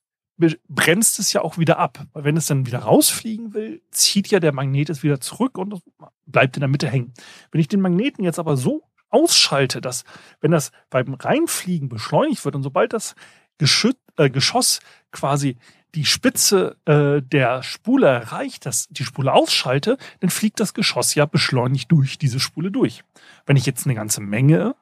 bremst 0.68 1.18
es 1.18 1.32
ja 1.32 1.42
auch 1.42 1.58
wieder 1.58 1.78
ab. 1.78 2.06
Weil 2.12 2.24
wenn 2.24 2.36
es 2.36 2.46
dann 2.46 2.66
wieder 2.66 2.80
rausfliegen 2.80 3.54
will, 3.54 3.82
zieht 3.90 4.28
ja 4.28 4.40
der 4.40 4.52
Magnet 4.52 4.90
es 4.90 5.02
wieder 5.02 5.20
zurück 5.20 5.58
und 5.58 5.82
bleibt 6.26 6.56
in 6.56 6.60
der 6.60 6.68
Mitte 6.68 6.88
hängen. 6.88 7.12
Wenn 7.50 7.60
ich 7.60 7.68
den 7.68 7.80
Magneten 7.80 8.24
jetzt 8.24 8.38
aber 8.38 8.56
so 8.56 8.82
ausschalte, 9.10 9.80
dass 9.80 10.04
wenn 10.40 10.50
das 10.50 10.70
beim 10.90 11.14
Reinfliegen 11.14 11.88
beschleunigt 11.88 12.44
wird 12.44 12.54
und 12.54 12.62
sobald 12.62 12.92
das 12.92 13.14
Geschüt, 13.58 13.96
äh, 14.16 14.30
Geschoss 14.30 14.80
quasi 15.10 15.56
die 15.94 16.04
Spitze 16.04 16.76
äh, 16.84 17.22
der 17.22 17.62
Spule 17.62 18.06
erreicht, 18.06 18.66
dass 18.66 18.88
die 18.88 19.04
Spule 19.04 19.32
ausschalte, 19.32 19.96
dann 20.20 20.30
fliegt 20.30 20.60
das 20.60 20.74
Geschoss 20.74 21.14
ja 21.14 21.26
beschleunigt 21.26 21.90
durch 21.90 22.18
diese 22.18 22.40
Spule 22.40 22.70
durch. 22.70 23.02
Wenn 23.46 23.56
ich 23.56 23.66
jetzt 23.66 23.86
eine 23.86 23.94
ganze 23.94 24.20
Menge 24.20 24.76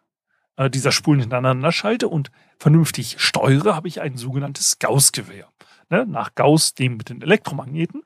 äh, 0.56 0.70
dieser 0.70 0.92
Spulen 0.92 1.20
hintereinander 1.20 1.72
schalte 1.72 2.08
und 2.08 2.30
vernünftig 2.58 3.16
steuere, 3.18 3.76
habe 3.76 3.88
ich 3.88 4.00
ein 4.00 4.16
sogenanntes 4.16 4.78
Gauss-Gewehr. 4.78 5.48
Ne? 5.90 6.06
Nach 6.06 6.34
Gauss, 6.34 6.74
dem 6.74 6.96
mit 6.96 7.08
den 7.08 7.22
Elektromagneten. 7.22 8.02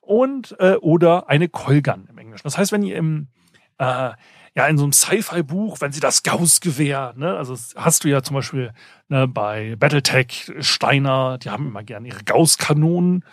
Und, 0.00 0.56
äh, 0.58 0.76
oder 0.76 1.28
eine 1.28 1.48
Coilgun 1.48 2.06
im 2.08 2.18
Englischen. 2.18 2.44
Das 2.44 2.56
heißt, 2.56 2.72
wenn 2.72 2.82
ihr 2.82 2.96
im, 2.96 3.28
äh, 3.78 4.12
ja, 4.54 4.66
in 4.66 4.78
so 4.78 4.84
einem 4.84 4.92
Sci-Fi-Buch, 4.92 5.80
wenn 5.80 5.92
sie 5.92 6.00
das 6.00 6.22
Gauss-Gewehr, 6.22 7.12
ne, 7.16 7.36
also 7.36 7.54
hast 7.76 8.04
du 8.04 8.08
ja 8.08 8.22
zum 8.22 8.34
Beispiel 8.34 8.72
ne, 9.08 9.28
bei 9.28 9.76
Battletech 9.76 10.50
Steiner, 10.60 11.38
die 11.38 11.50
haben 11.50 11.68
immer 11.68 11.82
gerne 11.82 12.08
ihre 12.08 12.24
Gauss-Kanonen 12.24 13.24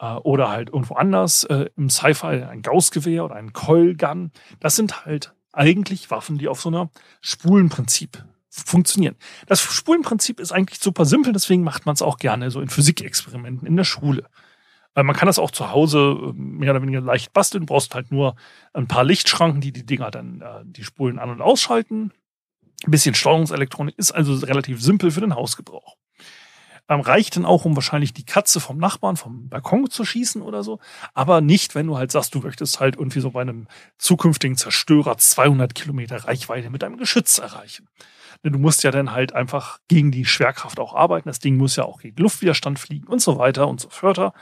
äh, 0.00 0.14
oder 0.14 0.48
halt 0.48 0.70
irgendwo 0.70 0.94
anders 0.94 1.44
äh, 1.44 1.66
im 1.76 1.90
Sci-Fi 1.90 2.44
ein 2.44 2.62
Gauss-Gewehr 2.62 3.24
oder 3.24 3.34
ein 3.34 3.52
Coilgun. 3.52 4.32
Das 4.58 4.74
sind 4.74 5.04
halt 5.04 5.34
eigentlich 5.52 6.10
Waffen, 6.10 6.38
die 6.38 6.48
auf 6.48 6.60
so 6.60 6.68
einer 6.68 6.90
Spulenprinzip 7.20 8.24
funktionieren. 8.48 9.16
Das 9.46 9.60
Spulenprinzip 9.60 10.40
ist 10.40 10.52
eigentlich 10.52 10.80
super 10.80 11.04
simpel, 11.04 11.32
deswegen 11.32 11.62
macht 11.62 11.86
man 11.86 11.94
es 11.94 12.02
auch 12.02 12.18
gerne 12.18 12.50
so 12.50 12.60
in 12.60 12.68
Physikexperimenten 12.68 13.66
in 13.66 13.76
der 13.76 13.84
Schule. 13.84 14.26
Weil 14.94 15.04
man 15.04 15.16
kann 15.16 15.26
das 15.26 15.38
auch 15.38 15.50
zu 15.50 15.70
Hause 15.70 15.98
äh, 15.98 16.32
mehr 16.34 16.72
oder 16.72 16.82
weniger 16.82 17.00
leicht 17.00 17.32
basteln. 17.32 17.64
Brauchst 17.66 17.94
halt 17.94 18.12
nur 18.12 18.36
ein 18.74 18.88
paar 18.88 19.04
Lichtschranken, 19.04 19.60
die 19.60 19.72
die 19.72 19.86
Dinger 19.86 20.10
dann 20.10 20.42
äh, 20.42 20.62
die 20.64 20.84
Spulen 20.84 21.18
an- 21.18 21.30
und 21.30 21.40
ausschalten. 21.40 22.12
Ein 22.84 22.90
bisschen 22.90 23.14
Steuerungselektronik 23.14 23.96
ist 23.96 24.12
also 24.12 24.34
relativ 24.44 24.82
simpel 24.82 25.10
für 25.10 25.20
den 25.20 25.34
Hausgebrauch. 25.34 25.96
Ähm, 26.88 27.00
reicht 27.00 27.36
dann 27.36 27.44
auch, 27.44 27.64
um 27.64 27.76
wahrscheinlich 27.76 28.12
die 28.12 28.24
Katze 28.24 28.60
vom 28.60 28.76
Nachbarn 28.78 29.16
vom 29.16 29.48
Balkon 29.48 29.88
zu 29.88 30.04
schießen 30.04 30.42
oder 30.42 30.62
so. 30.62 30.80
Aber 31.14 31.40
nicht, 31.40 31.74
wenn 31.74 31.86
du 31.86 31.96
halt 31.96 32.10
sagst, 32.10 32.34
du 32.34 32.40
möchtest 32.40 32.80
halt 32.80 32.96
irgendwie 32.96 33.20
so 33.20 33.30
bei 33.30 33.40
einem 33.40 33.68
zukünftigen 33.98 34.56
Zerstörer 34.56 35.16
200 35.16 35.74
Kilometer 35.74 36.16
Reichweite 36.24 36.70
mit 36.70 36.82
einem 36.82 36.96
Geschütz 36.96 37.38
erreichen. 37.38 37.88
Du 38.42 38.58
musst 38.58 38.82
ja 38.82 38.90
dann 38.90 39.12
halt 39.12 39.34
einfach 39.34 39.78
gegen 39.86 40.10
die 40.10 40.24
Schwerkraft 40.24 40.80
auch 40.80 40.94
arbeiten. 40.94 41.28
Das 41.28 41.38
Ding 41.38 41.56
muss 41.56 41.76
ja 41.76 41.84
auch 41.84 42.00
gegen 42.00 42.20
Luftwiderstand 42.20 42.78
fliegen 42.78 43.06
und 43.06 43.22
so 43.22 43.38
weiter 43.38 43.68
und 43.68 43.80
so 43.80 43.88
fort. 43.88 44.34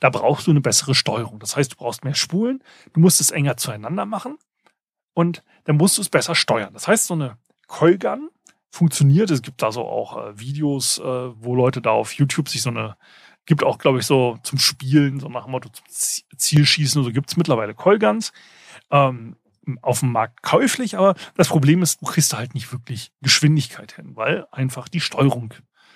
Da 0.00 0.10
brauchst 0.10 0.46
du 0.48 0.50
eine 0.50 0.60
bessere 0.60 0.94
Steuerung. 0.94 1.38
Das 1.38 1.56
heißt, 1.56 1.72
du 1.72 1.76
brauchst 1.76 2.02
mehr 2.02 2.14
Spulen, 2.14 2.62
du 2.92 3.00
musst 3.00 3.20
es 3.20 3.30
enger 3.30 3.56
zueinander 3.56 4.06
machen 4.06 4.36
und 5.14 5.44
dann 5.64 5.76
musst 5.76 5.98
du 5.98 6.02
es 6.02 6.08
besser 6.08 6.34
steuern. 6.34 6.72
Das 6.74 6.88
heißt, 6.88 7.06
so 7.06 7.14
eine 7.14 7.38
Coilgun 7.68 8.30
funktioniert. 8.74 9.30
Es 9.30 9.42
gibt 9.42 9.62
da 9.62 9.70
so 9.70 9.86
auch 9.86 10.16
äh, 10.16 10.38
Videos, 10.38 10.98
äh, 10.98 11.02
wo 11.02 11.54
Leute 11.54 11.80
da 11.80 11.90
auf 11.90 12.12
YouTube 12.12 12.48
sich 12.48 12.62
so 12.62 12.70
eine, 12.70 12.96
gibt 13.46 13.62
auch, 13.62 13.78
glaube 13.78 14.00
ich, 14.00 14.06
so 14.06 14.38
zum 14.42 14.58
Spielen, 14.58 15.20
so 15.20 15.28
nach 15.28 15.44
dem 15.44 15.52
Motto 15.52 15.68
zum 15.68 15.84
Zielschießen, 16.36 17.02
so 17.02 17.12
gibt 17.12 17.30
es 17.30 17.36
mittlerweile 17.36 17.74
Coilguns. 17.74 18.32
Ähm, 18.90 19.36
auf 19.80 20.00
dem 20.00 20.12
Markt 20.12 20.42
käuflich, 20.42 20.98
aber 20.98 21.14
das 21.36 21.48
Problem 21.48 21.80
ist, 21.80 22.02
du 22.02 22.06
kriegst 22.06 22.34
da 22.34 22.36
halt 22.36 22.52
nicht 22.52 22.70
wirklich 22.70 23.12
Geschwindigkeit 23.22 23.92
hin, 23.92 24.14
weil 24.14 24.46
einfach 24.52 24.88
die 24.88 25.00
Steuerung 25.00 25.54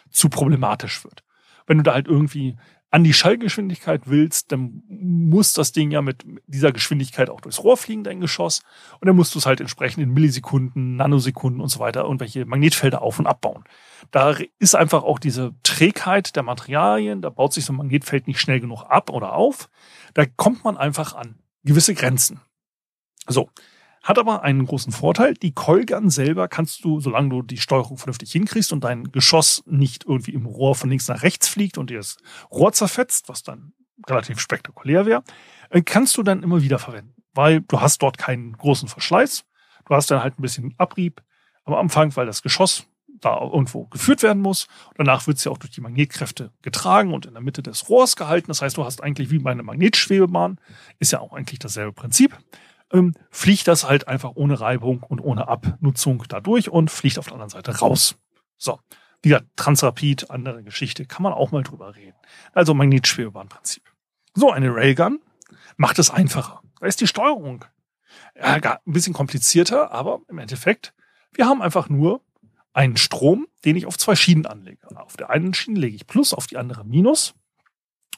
zu 0.08 0.30
problematisch 0.30 1.04
wird. 1.04 1.22
Wenn 1.66 1.76
du 1.76 1.82
da 1.82 1.92
halt 1.92 2.08
irgendwie 2.08 2.56
an 2.90 3.04
die 3.04 3.12
Schallgeschwindigkeit 3.12 4.02
willst, 4.06 4.50
dann 4.50 4.82
muss 4.88 5.52
das 5.52 5.72
Ding 5.72 5.90
ja 5.90 6.00
mit 6.00 6.24
dieser 6.46 6.72
Geschwindigkeit 6.72 7.28
auch 7.28 7.40
durchs 7.40 7.62
Rohr 7.62 7.76
fliegen, 7.76 8.02
dein 8.02 8.20
Geschoss. 8.20 8.62
Und 8.98 9.06
dann 9.06 9.16
musst 9.16 9.34
du 9.34 9.38
es 9.38 9.46
halt 9.46 9.60
entsprechend 9.60 10.02
in 10.02 10.10
Millisekunden, 10.10 10.96
Nanosekunden 10.96 11.60
und 11.60 11.68
so 11.68 11.80
weiter 11.80 12.04
irgendwelche 12.04 12.46
Magnetfelder 12.46 13.02
auf- 13.02 13.18
und 13.18 13.26
abbauen. 13.26 13.64
Da 14.10 14.36
ist 14.58 14.74
einfach 14.74 15.02
auch 15.02 15.18
diese 15.18 15.54
Trägheit 15.62 16.34
der 16.34 16.42
Materialien, 16.42 17.20
da 17.20 17.28
baut 17.28 17.52
sich 17.52 17.66
so 17.66 17.74
ein 17.74 17.76
Magnetfeld 17.76 18.26
nicht 18.26 18.40
schnell 18.40 18.60
genug 18.60 18.84
ab 18.84 19.10
oder 19.10 19.34
auf. 19.34 19.68
Da 20.14 20.24
kommt 20.24 20.64
man 20.64 20.78
einfach 20.78 21.14
an 21.14 21.38
gewisse 21.64 21.94
Grenzen. 21.94 22.40
So, 23.26 23.50
hat 24.02 24.18
aber 24.18 24.42
einen 24.42 24.64
großen 24.66 24.92
Vorteil. 24.92 25.34
Die 25.34 25.52
Coilgun 25.52 26.10
selber 26.10 26.48
kannst 26.48 26.84
du, 26.84 27.00
solange 27.00 27.30
du 27.30 27.42
die 27.42 27.58
Steuerung 27.58 27.98
vernünftig 27.98 28.32
hinkriegst 28.32 28.72
und 28.72 28.84
dein 28.84 29.10
Geschoss 29.12 29.62
nicht 29.66 30.04
irgendwie 30.06 30.34
im 30.34 30.46
Rohr 30.46 30.74
von 30.74 30.90
links 30.90 31.08
nach 31.08 31.22
rechts 31.22 31.48
fliegt 31.48 31.78
und 31.78 31.90
dir 31.90 31.98
das 31.98 32.16
Rohr 32.50 32.72
zerfetzt, 32.72 33.28
was 33.28 33.42
dann 33.42 33.72
relativ 34.06 34.40
spektakulär 34.40 35.06
wäre, 35.06 35.22
äh, 35.70 35.82
kannst 35.82 36.16
du 36.16 36.22
dann 36.22 36.42
immer 36.42 36.62
wieder 36.62 36.78
verwenden. 36.78 37.14
Weil 37.34 37.60
du 37.60 37.80
hast 37.80 38.02
dort 38.02 38.18
keinen 38.18 38.52
großen 38.52 38.88
Verschleiß. 38.88 39.44
Du 39.86 39.94
hast 39.94 40.10
dann 40.10 40.22
halt 40.22 40.38
ein 40.38 40.42
bisschen 40.42 40.74
Abrieb 40.78 41.22
am 41.64 41.74
Anfang, 41.74 42.14
weil 42.16 42.26
das 42.26 42.42
Geschoss 42.42 42.86
da 43.20 43.40
irgendwo 43.40 43.86
geführt 43.86 44.22
werden 44.22 44.42
muss. 44.42 44.68
Danach 44.96 45.26
wird 45.26 45.38
es 45.38 45.44
ja 45.44 45.52
auch 45.52 45.58
durch 45.58 45.72
die 45.72 45.80
Magnetkräfte 45.80 46.52
getragen 46.62 47.12
und 47.12 47.26
in 47.26 47.34
der 47.34 47.42
Mitte 47.42 47.62
des 47.62 47.88
Rohrs 47.88 48.16
gehalten. 48.16 48.48
Das 48.48 48.62
heißt, 48.62 48.76
du 48.76 48.84
hast 48.84 49.02
eigentlich 49.02 49.30
wie 49.30 49.38
bei 49.38 49.50
einer 49.50 49.62
Magnetschwebebahn, 49.62 50.60
ist 50.98 51.12
ja 51.12 51.20
auch 51.20 51.32
eigentlich 51.32 51.58
dasselbe 51.58 51.92
Prinzip 51.92 52.36
ähm, 52.92 53.14
fliegt 53.30 53.68
das 53.68 53.84
halt 53.84 54.08
einfach 54.08 54.32
ohne 54.34 54.60
Reibung 54.60 55.02
und 55.02 55.20
ohne 55.20 55.48
Abnutzung 55.48 56.24
da 56.28 56.40
durch 56.40 56.70
und 56.70 56.90
fliegt 56.90 57.18
auf 57.18 57.26
der 57.26 57.34
anderen 57.34 57.50
Seite 57.50 57.78
raus. 57.78 58.16
So. 58.56 58.80
Wie 59.22 59.30
gesagt, 59.30 59.46
Transrapid, 59.56 60.30
andere 60.30 60.62
Geschichte, 60.62 61.04
kann 61.04 61.24
man 61.24 61.32
auch 61.32 61.50
mal 61.50 61.64
drüber 61.64 61.96
reden. 61.96 62.16
Also 62.52 62.72
Magnetschwebebahnprinzip. 62.74 63.82
So, 64.34 64.52
eine 64.52 64.72
Railgun 64.72 65.20
macht 65.76 65.98
es 65.98 66.10
einfacher. 66.10 66.62
Da 66.78 66.86
ist 66.86 67.00
die 67.00 67.08
Steuerung 67.08 67.64
ja, 68.36 68.54
ein 68.54 68.92
bisschen 68.92 69.14
komplizierter, 69.14 69.90
aber 69.90 70.20
im 70.28 70.38
Endeffekt, 70.38 70.94
wir 71.32 71.46
haben 71.46 71.62
einfach 71.62 71.88
nur 71.88 72.22
einen 72.72 72.96
Strom, 72.96 73.48
den 73.64 73.76
ich 73.76 73.86
auf 73.86 73.98
zwei 73.98 74.14
Schienen 74.14 74.46
anlege. 74.46 74.86
Auf 74.96 75.16
der 75.16 75.30
einen 75.30 75.52
Schiene 75.54 75.80
lege 75.80 75.96
ich 75.96 76.06
Plus, 76.06 76.32
auf 76.32 76.46
die 76.46 76.56
andere 76.56 76.84
Minus. 76.84 77.34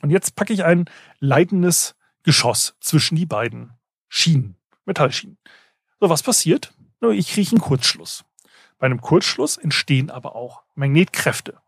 Und 0.02 0.10
jetzt 0.10 0.36
packe 0.36 0.52
ich 0.52 0.64
ein 0.64 0.84
leitendes 1.18 1.94
Geschoss 2.22 2.76
zwischen 2.80 3.16
die 3.16 3.26
beiden 3.26 3.72
Schienen. 4.08 4.56
Metallschienen. 4.90 5.38
So, 6.00 6.10
was 6.10 6.22
passiert? 6.22 6.72
Ich 7.12 7.32
kriege 7.32 7.50
einen 7.52 7.60
Kurzschluss. 7.60 8.24
Bei 8.78 8.86
einem 8.86 9.00
Kurzschluss 9.00 9.56
entstehen 9.56 10.10
aber 10.10 10.34
auch 10.34 10.62
Magnetkräfte. 10.74 11.58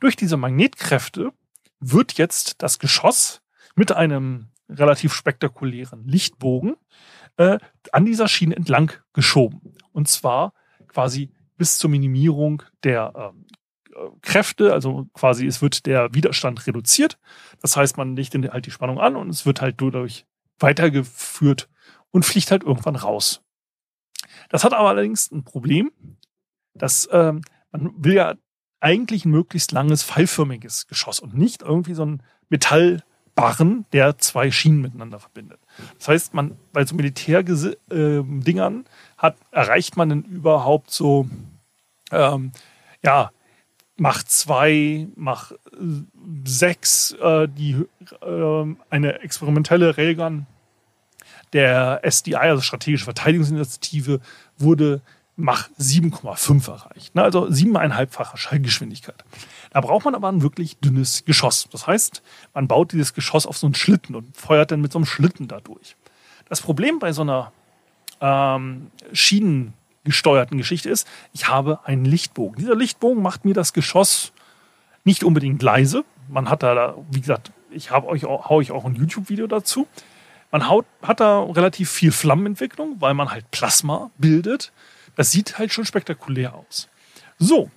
Durch 0.00 0.16
diese 0.16 0.36
Magnetkräfte 0.36 1.32
wird 1.80 2.18
jetzt 2.18 2.62
das 2.62 2.78
Geschoss 2.78 3.40
mit 3.74 3.92
einem 3.92 4.48
relativ 4.68 5.14
spektakulären 5.14 6.06
Lichtbogen 6.06 6.76
äh, 7.36 7.58
an 7.92 8.04
dieser 8.04 8.28
Schiene 8.28 8.56
entlang 8.56 8.92
geschoben. 9.12 9.74
Und 9.92 10.08
zwar 10.08 10.52
quasi 10.88 11.30
bis 11.56 11.78
zur 11.78 11.90
Minimierung 11.90 12.62
der 12.84 13.12
ähm, 13.16 13.46
äh, 13.90 14.10
Kräfte, 14.22 14.72
also 14.72 15.06
quasi 15.14 15.46
es 15.46 15.62
wird 15.62 15.86
der 15.86 16.12
Widerstand 16.14 16.66
reduziert. 16.66 17.18
Das 17.62 17.76
heißt, 17.76 17.96
man 17.96 18.16
legt 18.16 18.34
halt 18.34 18.66
die 18.66 18.70
Spannung 18.70 19.00
an 19.00 19.16
und 19.16 19.30
es 19.30 19.46
wird 19.46 19.60
halt 19.60 19.80
dadurch 19.80 20.26
weitergeführt 20.58 21.68
und 22.10 22.24
fliegt 22.24 22.50
halt 22.50 22.62
irgendwann 22.62 22.96
raus. 22.96 23.42
Das 24.48 24.64
hat 24.64 24.72
aber 24.72 24.88
allerdings 24.88 25.30
ein 25.30 25.44
Problem, 25.44 25.92
dass 26.74 27.08
ähm, 27.12 27.42
man 27.70 27.92
will 27.96 28.14
ja 28.14 28.34
eigentlich 28.80 29.24
ein 29.24 29.30
möglichst 29.30 29.72
langes, 29.72 30.02
pfeilförmiges 30.04 30.86
Geschoss 30.86 31.20
und 31.20 31.36
nicht 31.36 31.62
irgendwie 31.62 31.94
so 31.94 32.04
ein 32.04 32.22
Metallbarren, 32.48 33.86
der 33.92 34.18
zwei 34.18 34.50
Schienen 34.50 34.80
miteinander 34.80 35.18
verbindet. 35.18 35.60
Das 35.98 36.08
heißt, 36.08 36.34
man 36.34 36.56
bei 36.72 36.84
so 36.84 36.94
Militärdingern 36.94 37.76
äh, 37.90 38.84
hat 39.16 39.36
erreicht 39.50 39.96
man 39.96 40.08
dann 40.08 40.22
überhaupt 40.22 40.90
so 40.90 41.28
ähm, 42.10 42.52
ja 43.02 43.30
Mach 44.00 44.22
zwei, 44.22 45.08
Mach 45.16 45.50
sechs, 46.44 47.10
äh, 47.20 47.48
die 47.48 47.84
äh, 48.22 48.76
eine 48.90 49.20
experimentelle 49.22 49.98
Railgun 49.98 50.46
der 51.52 52.00
SDI, 52.04 52.36
also 52.36 52.62
Strategische 52.62 53.04
Verteidigungsinitiative, 53.04 54.20
wurde 54.58 55.00
Mach 55.40 55.68
7,5 55.78 56.68
erreicht. 56.68 57.14
Ne? 57.14 57.22
Also 57.22 57.48
siebeneinhalbfache 57.48 58.36
Schallgeschwindigkeit. 58.36 59.24
Da 59.70 59.80
braucht 59.80 60.04
man 60.04 60.16
aber 60.16 60.28
ein 60.28 60.42
wirklich 60.42 60.78
dünnes 60.78 61.24
Geschoss. 61.24 61.68
Das 61.70 61.86
heißt, 61.86 62.24
man 62.54 62.66
baut 62.66 62.90
dieses 62.90 63.14
Geschoss 63.14 63.46
auf 63.46 63.56
so 63.56 63.68
einen 63.68 63.76
Schlitten 63.76 64.16
und 64.16 64.36
feuert 64.36 64.72
dann 64.72 64.80
mit 64.80 64.90
so 64.90 64.98
einem 64.98 65.06
Schlitten 65.06 65.46
dadurch. 65.46 65.94
Das 66.48 66.60
Problem 66.60 66.98
bei 66.98 67.12
so 67.12 67.22
einer 67.22 67.52
ähm, 68.20 68.90
schienengesteuerten 69.12 70.58
Geschichte 70.58 70.90
ist, 70.90 71.06
ich 71.32 71.46
habe 71.46 71.78
einen 71.84 72.04
Lichtbogen. 72.04 72.58
Dieser 72.58 72.74
Lichtbogen 72.74 73.22
macht 73.22 73.44
mir 73.44 73.54
das 73.54 73.72
Geschoss 73.72 74.32
nicht 75.04 75.22
unbedingt 75.22 75.62
leise. 75.62 76.04
Man 76.26 76.50
hat 76.50 76.64
da, 76.64 76.96
wie 77.12 77.20
gesagt, 77.20 77.52
ich 77.70 77.92
habe 77.92 78.08
euch, 78.08 78.24
hau 78.24 78.60
ich 78.60 78.72
auch 78.72 78.84
ein 78.84 78.96
YouTube-Video 78.96 79.46
dazu. 79.46 79.86
Man 80.50 80.68
haut, 80.68 80.86
hat 81.02 81.20
da 81.20 81.42
relativ 81.42 81.90
viel 81.90 82.12
Flammenentwicklung, 82.12 83.00
weil 83.00 83.14
man 83.14 83.30
halt 83.30 83.50
Plasma 83.50 84.10
bildet. 84.16 84.72
Das 85.16 85.30
sieht 85.30 85.58
halt 85.58 85.72
schon 85.72 85.84
spektakulär 85.84 86.54
aus. 86.54 86.88
So. 87.38 87.70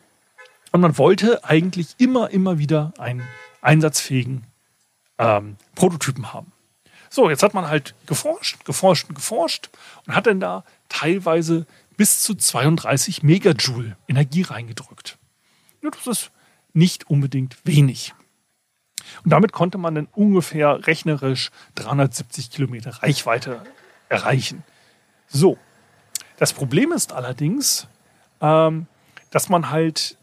Und 0.71 0.81
man 0.81 0.97
wollte 0.97 1.43
eigentlich 1.43 1.95
immer, 1.97 2.29
immer 2.29 2.57
wieder 2.57 2.93
einen 2.97 3.27
einsatzfähigen 3.62 4.45
ähm, 5.17 5.57
Prototypen 5.75 6.34
haben. 6.34 6.51
So, 7.10 7.29
jetzt 7.29 7.43
hat 7.43 7.53
man 7.53 7.67
halt 7.67 7.93
geforscht, 8.05 8.63
geforscht 8.63 9.10
und 9.10 9.15
geforscht 9.15 9.69
und 10.07 10.15
hat 10.15 10.27
dann 10.27 10.39
da 10.39 10.63
teilweise 10.88 11.65
bis 11.97 12.23
zu 12.23 12.36
32 12.36 13.21
Megajoule 13.21 13.97
Energie 14.07 14.43
reingedrückt. 14.43 15.17
Das 15.81 16.07
ist 16.07 16.31
nicht 16.73 17.10
unbedingt 17.10 17.57
wenig. 17.65 18.13
Und 19.23 19.31
damit 19.31 19.51
konnte 19.51 19.77
man 19.77 19.95
dann 19.95 20.07
ungefähr 20.13 20.85
rechnerisch 20.87 21.51
370 21.75 22.51
Kilometer 22.51 22.91
Reichweite 23.03 23.61
erreichen. 24.09 24.63
So. 25.27 25.57
Das 26.37 26.53
Problem 26.53 26.91
ist 26.91 27.13
allerdings, 27.13 27.87
ähm, 28.41 28.87
dass 29.29 29.49
man 29.49 29.69
halt 29.69 30.17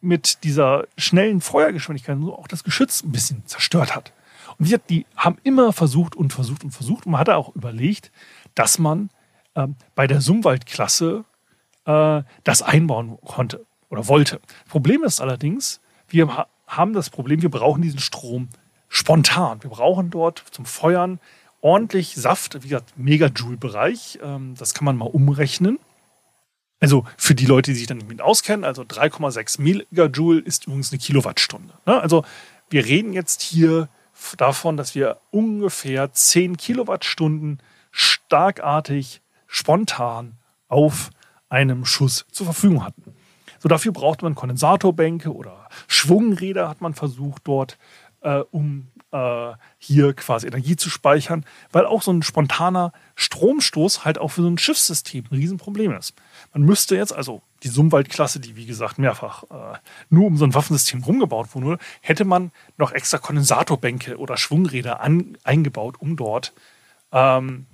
mit 0.00 0.44
dieser 0.44 0.84
schnellen 0.96 1.40
Feuergeschwindigkeit 1.40 2.16
auch 2.22 2.46
das 2.46 2.62
Geschütz 2.62 3.02
ein 3.02 3.12
bisschen 3.12 3.44
zerstört 3.46 3.94
hat. 3.94 4.12
Und 4.58 4.68
die, 4.68 4.76
die 4.88 5.06
haben 5.16 5.38
immer 5.42 5.72
versucht 5.72 6.16
und 6.16 6.32
versucht 6.32 6.64
und 6.64 6.70
versucht. 6.70 7.06
Und 7.06 7.12
man 7.12 7.20
hat 7.20 7.28
auch 7.30 7.54
überlegt, 7.54 8.12
dass 8.54 8.78
man 8.78 9.10
ähm, 9.54 9.76
bei 9.94 10.06
der 10.06 10.20
Sumwald-Klasse 10.20 11.24
äh, 11.84 12.22
das 12.44 12.62
einbauen 12.62 13.18
konnte 13.24 13.66
oder 13.88 14.06
wollte. 14.08 14.40
Problem 14.68 15.04
ist 15.04 15.20
allerdings, 15.20 15.80
wir 16.08 16.46
haben 16.68 16.92
das 16.92 17.10
Problem, 17.10 17.42
wir 17.42 17.50
brauchen 17.50 17.82
diesen 17.82 17.98
Strom 17.98 18.48
spontan. 18.88 19.62
Wir 19.62 19.70
brauchen 19.70 20.10
dort 20.10 20.44
zum 20.50 20.64
Feuern 20.64 21.18
ordentlich 21.60 22.14
Saft, 22.14 22.62
wie 22.62 22.68
gesagt, 22.68 22.96
Megajoule-Bereich. 22.96 24.20
Ähm, 24.22 24.54
das 24.56 24.74
kann 24.74 24.84
man 24.84 24.96
mal 24.96 25.06
umrechnen. 25.06 25.78
Also 26.80 27.04
für 27.16 27.34
die 27.34 27.46
Leute, 27.46 27.72
die 27.72 27.78
sich 27.78 27.88
dann 27.88 27.98
nicht 27.98 28.08
mit 28.08 28.20
auskennen, 28.20 28.64
also 28.64 28.82
3,6 28.82 29.60
Megajoule 29.60 30.40
ist 30.40 30.66
übrigens 30.66 30.92
eine 30.92 31.00
Kilowattstunde. 31.00 31.74
Ne? 31.86 32.00
Also 32.00 32.24
wir 32.70 32.84
reden 32.84 33.12
jetzt 33.12 33.42
hier 33.42 33.88
davon, 34.36 34.76
dass 34.76 34.94
wir 34.94 35.18
ungefähr 35.30 36.12
10 36.12 36.56
Kilowattstunden 36.56 37.60
starkartig, 37.90 39.22
spontan 39.46 40.36
auf 40.68 41.10
einem 41.48 41.84
Schuss 41.84 42.26
zur 42.30 42.46
Verfügung 42.46 42.84
hatten. 42.84 43.14
So 43.58 43.68
dafür 43.68 43.92
braucht 43.92 44.22
man 44.22 44.34
Kondensatorbänke 44.34 45.34
oder 45.34 45.68
Schwungräder 45.86 46.68
hat 46.68 46.80
man 46.80 46.94
versucht 46.94 47.42
dort, 47.44 47.78
äh, 48.20 48.42
um 48.50 48.88
äh, 49.12 49.52
hier 49.78 50.12
quasi 50.14 50.46
Energie 50.46 50.76
zu 50.76 50.90
speichern, 50.90 51.44
weil 51.72 51.86
auch 51.86 52.02
so 52.02 52.12
ein 52.12 52.22
spontaner 52.22 52.92
Stromstoß 53.14 54.04
halt 54.04 54.18
auch 54.18 54.28
für 54.28 54.42
so 54.42 54.48
ein 54.48 54.58
Schiffssystem 54.58 55.24
ein 55.30 55.36
Riesenproblem 55.36 55.92
ist. 55.92 56.14
Man 56.52 56.62
müsste 56.62 56.96
jetzt, 56.96 57.12
also 57.12 57.42
die 57.62 57.68
Sumwald-Klasse, 57.68 58.40
die 58.40 58.56
wie 58.56 58.66
gesagt 58.66 58.98
mehrfach 58.98 59.44
äh, 59.44 59.78
nur 60.10 60.26
um 60.26 60.36
so 60.36 60.44
ein 60.44 60.54
Waffensystem 60.54 61.02
rumgebaut 61.02 61.54
wurde, 61.54 61.78
hätte 62.00 62.24
man 62.24 62.52
noch 62.76 62.92
extra 62.92 63.18
Kondensatorbänke 63.18 64.18
oder 64.18 64.36
Schwungräder 64.36 65.00
an, 65.00 65.38
eingebaut, 65.44 65.96
um 65.98 66.16
dort 66.16 66.52
ähm, 67.12 67.66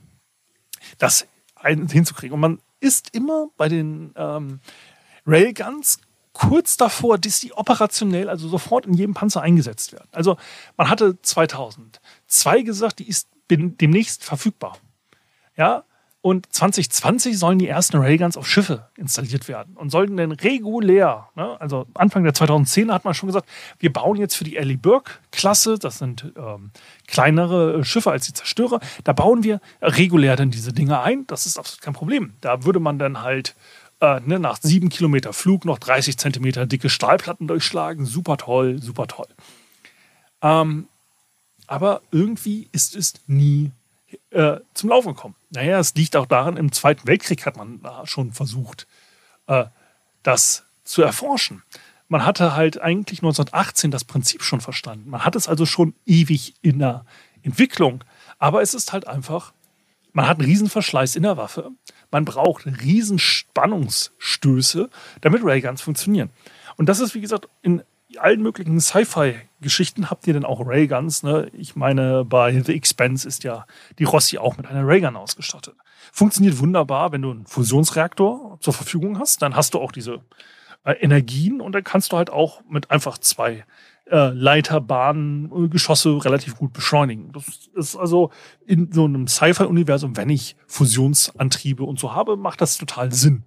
das 0.99 1.27
ein, 1.57 1.89
hinzukriegen. 1.89 2.35
Und 2.35 2.41
man 2.41 2.61
ist 2.81 3.15
immer 3.15 3.49
bei 3.57 3.69
den 3.69 4.13
ähm, 4.17 4.61
Railguns 5.27 5.99
kurz 6.33 6.77
davor, 6.77 7.17
dass 7.19 7.41
die 7.41 7.53
operationell, 7.53 8.29
also 8.29 8.49
sofort 8.49 8.87
in 8.87 8.95
jedem 8.95 9.15
Panzer 9.15 9.41
eingesetzt 9.41 9.93
werden. 9.93 10.09
Also 10.13 10.37
man 10.77 10.91
hatte 10.91 11.21
2002 11.23 12.63
gesagt, 12.63 12.99
die 12.99 13.09
ist 13.09 13.29
demnächst 13.49 14.25
verfügbar. 14.25 14.77
Ja, 15.57 15.85
und 16.25 16.51
2020 16.55 17.39
sollen 17.39 17.59
die 17.59 17.69
ersten 17.69 17.99
Railguns 17.99 18.39
auf 18.39 18.49
Schiffe 18.49 18.89
installiert 18.97 19.47
werden 19.47 19.77
und 19.77 19.91
sollten 19.91 20.17
dann 20.17 20.33
regulär, 20.33 21.29
ne, 21.35 21.61
also 21.61 21.87
Anfang 21.93 22.25
der 22.25 22.33
2010er 22.33 22.95
hat 22.95 23.05
man 23.05 23.13
schon 23.13 23.27
gesagt, 23.27 23.47
wir 23.79 23.93
bauen 23.93 24.17
jetzt 24.17 24.35
für 24.35 24.45
die 24.45 24.57
Ellie 24.57 24.79
Burke-Klasse, 24.79 25.79
das 25.79 25.99
sind 25.99 26.33
ähm, 26.39 26.71
kleinere 27.07 27.85
Schiffe 27.85 28.11
als 28.11 28.25
die 28.25 28.33
Zerstörer, 28.33 28.81
da 29.05 29.13
bauen 29.13 29.45
wir 29.45 29.61
regulär 29.83 30.35
dann 30.35 30.51
diese 30.51 30.73
Dinge 30.73 31.01
ein. 31.01 31.27
Das 31.27 31.45
ist 31.45 31.59
absolut 31.59 31.83
kein 31.83 31.93
Problem. 31.93 32.33
Da 32.41 32.65
würde 32.65 32.81
man 32.81 32.99
dann 32.99 33.21
halt 33.21 33.55
äh, 34.05 34.21
ne, 34.21 34.39
nach 34.39 34.59
sieben 34.61 34.91
Kilometer 34.91 35.33
Flug 35.33 35.65
noch 35.65 35.79
30 35.79 36.19
Zentimeter 36.19 36.67
dicke 36.67 36.91
Stahlplatten 36.91 37.47
durchschlagen. 37.49 38.05
Super 38.05 38.37
toll, 38.37 38.81
super 38.81 39.07
toll. 39.07 39.29
Ähm, 40.43 40.89
aber 41.67 42.03
irgendwie 42.11 42.69
ist 42.73 42.95
es 42.95 43.15
nie 43.27 43.71
äh, 44.31 44.59
zum 44.75 44.91
Laufen 44.91 45.15
gekommen. 45.15 45.35
Naja, 45.51 45.79
es 45.79 45.95
liegt 45.95 46.17
auch 46.17 46.27
daran, 46.27 46.57
im 46.57 46.73
Zweiten 46.73 47.07
Weltkrieg 47.07 47.47
hat 47.47 47.57
man 47.57 47.81
da 47.83 48.07
schon 48.07 48.33
versucht, 48.33 48.87
äh, 49.47 49.65
das 50.23 50.65
zu 50.85 51.03
erforschen. 51.03 51.63
Man 52.09 52.27
hatte 52.27 52.55
halt 52.55 52.81
eigentlich 52.81 53.21
1918 53.21 53.91
das 53.91 54.05
Prinzip 54.05 54.43
schon 54.43 54.61
verstanden. 54.61 55.09
Man 55.09 55.25
hat 55.25 55.37
es 55.37 55.49
also 55.49 55.65
schon 55.65 55.95
ewig 56.05 56.55
in 56.61 56.79
der 56.79 57.07
Entwicklung. 57.43 58.05
Aber 58.39 58.61
es 58.61 58.75
ist 58.75 58.93
halt 58.93 59.07
einfach, 59.09 59.55
man 60.13 60.29
hat 60.29 60.39
einen 60.39 60.49
Riesenverschleiß 60.49 61.17
in 61.17 61.23
der 61.23 61.39
Waffe. 61.39 61.71
Man 62.15 62.25
braucht 62.25 62.65
Riesenspannungsstöße, 62.65 64.89
damit 65.21 65.43
Rayguns 65.43 65.83
funktionieren. 65.83 66.31
Und 66.77 66.89
das 66.89 67.01
ist, 67.01 67.17
wie 67.17 67.21
gesagt, 67.21 67.49
in 67.61 67.83
allen 68.19 68.41
möglichen 68.41 68.79
Sci-Fi-Geschichten 68.79 70.11
habt 70.11 70.25
ihr 70.29 70.35
dann 70.35 70.45
auch 70.45 70.65
Rayguns. 70.65 71.25
Ne? 71.25 71.51
Ich 71.55 71.75
meine, 71.75 72.25
bei 72.25 72.63
The 72.63 72.73
Expense 72.73 73.27
ist 73.27 73.43
ja 73.43 73.67
die 73.99 74.05
Rossi 74.05 74.39
auch 74.39 74.57
mit 74.57 74.67
einer 74.67 74.87
Raygun 74.87 75.17
ausgestattet. 75.17 75.75
Funktioniert 76.13 76.61
wunderbar, 76.61 77.11
wenn 77.11 77.23
du 77.23 77.33
einen 77.33 77.47
Fusionsreaktor 77.47 78.59
zur 78.61 78.73
Verfügung 78.73 79.19
hast. 79.19 79.43
Dann 79.43 79.57
hast 79.57 79.75
du 79.75 79.81
auch 79.81 79.91
diese 79.91 80.21
äh, 80.85 80.93
Energien 80.93 81.61
und 81.61 81.73
dann 81.73 81.83
kannst 81.83 82.13
du 82.13 82.17
halt 82.17 82.31
auch 82.31 82.61
mit 82.69 82.93
einfach 82.93 83.19
zwei 83.19 83.65
äh, 84.07 84.29
Leiterbahnen, 84.29 85.51
äh, 85.51 85.69
Geschosse 85.69 86.25
relativ 86.25 86.57
gut 86.57 86.73
beschleunigen. 86.73 87.33
Das 87.33 87.69
ist 87.75 87.97
also 87.97 88.31
in 88.67 88.93
so 88.93 89.05
einem 89.05 89.27
Sci-Fi-Universum, 89.27 90.17
wenn 90.17 90.31
ich 90.31 90.57
Fusionsantriebe 90.67 91.85
und 91.85 91.99
so 91.99 92.15
habe, 92.15 92.37
macht 92.37 92.61
das 92.61 92.77
total 92.77 93.13
Sinn. 93.13 93.45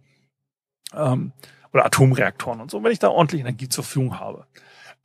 Ähm, 0.93 1.31
oder 1.73 1.85
Atomreaktoren 1.85 2.61
und 2.61 2.71
so, 2.71 2.83
wenn 2.83 2.91
ich 2.91 2.99
da 2.99 3.09
ordentlich 3.09 3.41
Energie 3.41 3.69
zur 3.69 3.83
Verfügung 3.83 4.19
habe. 4.19 4.47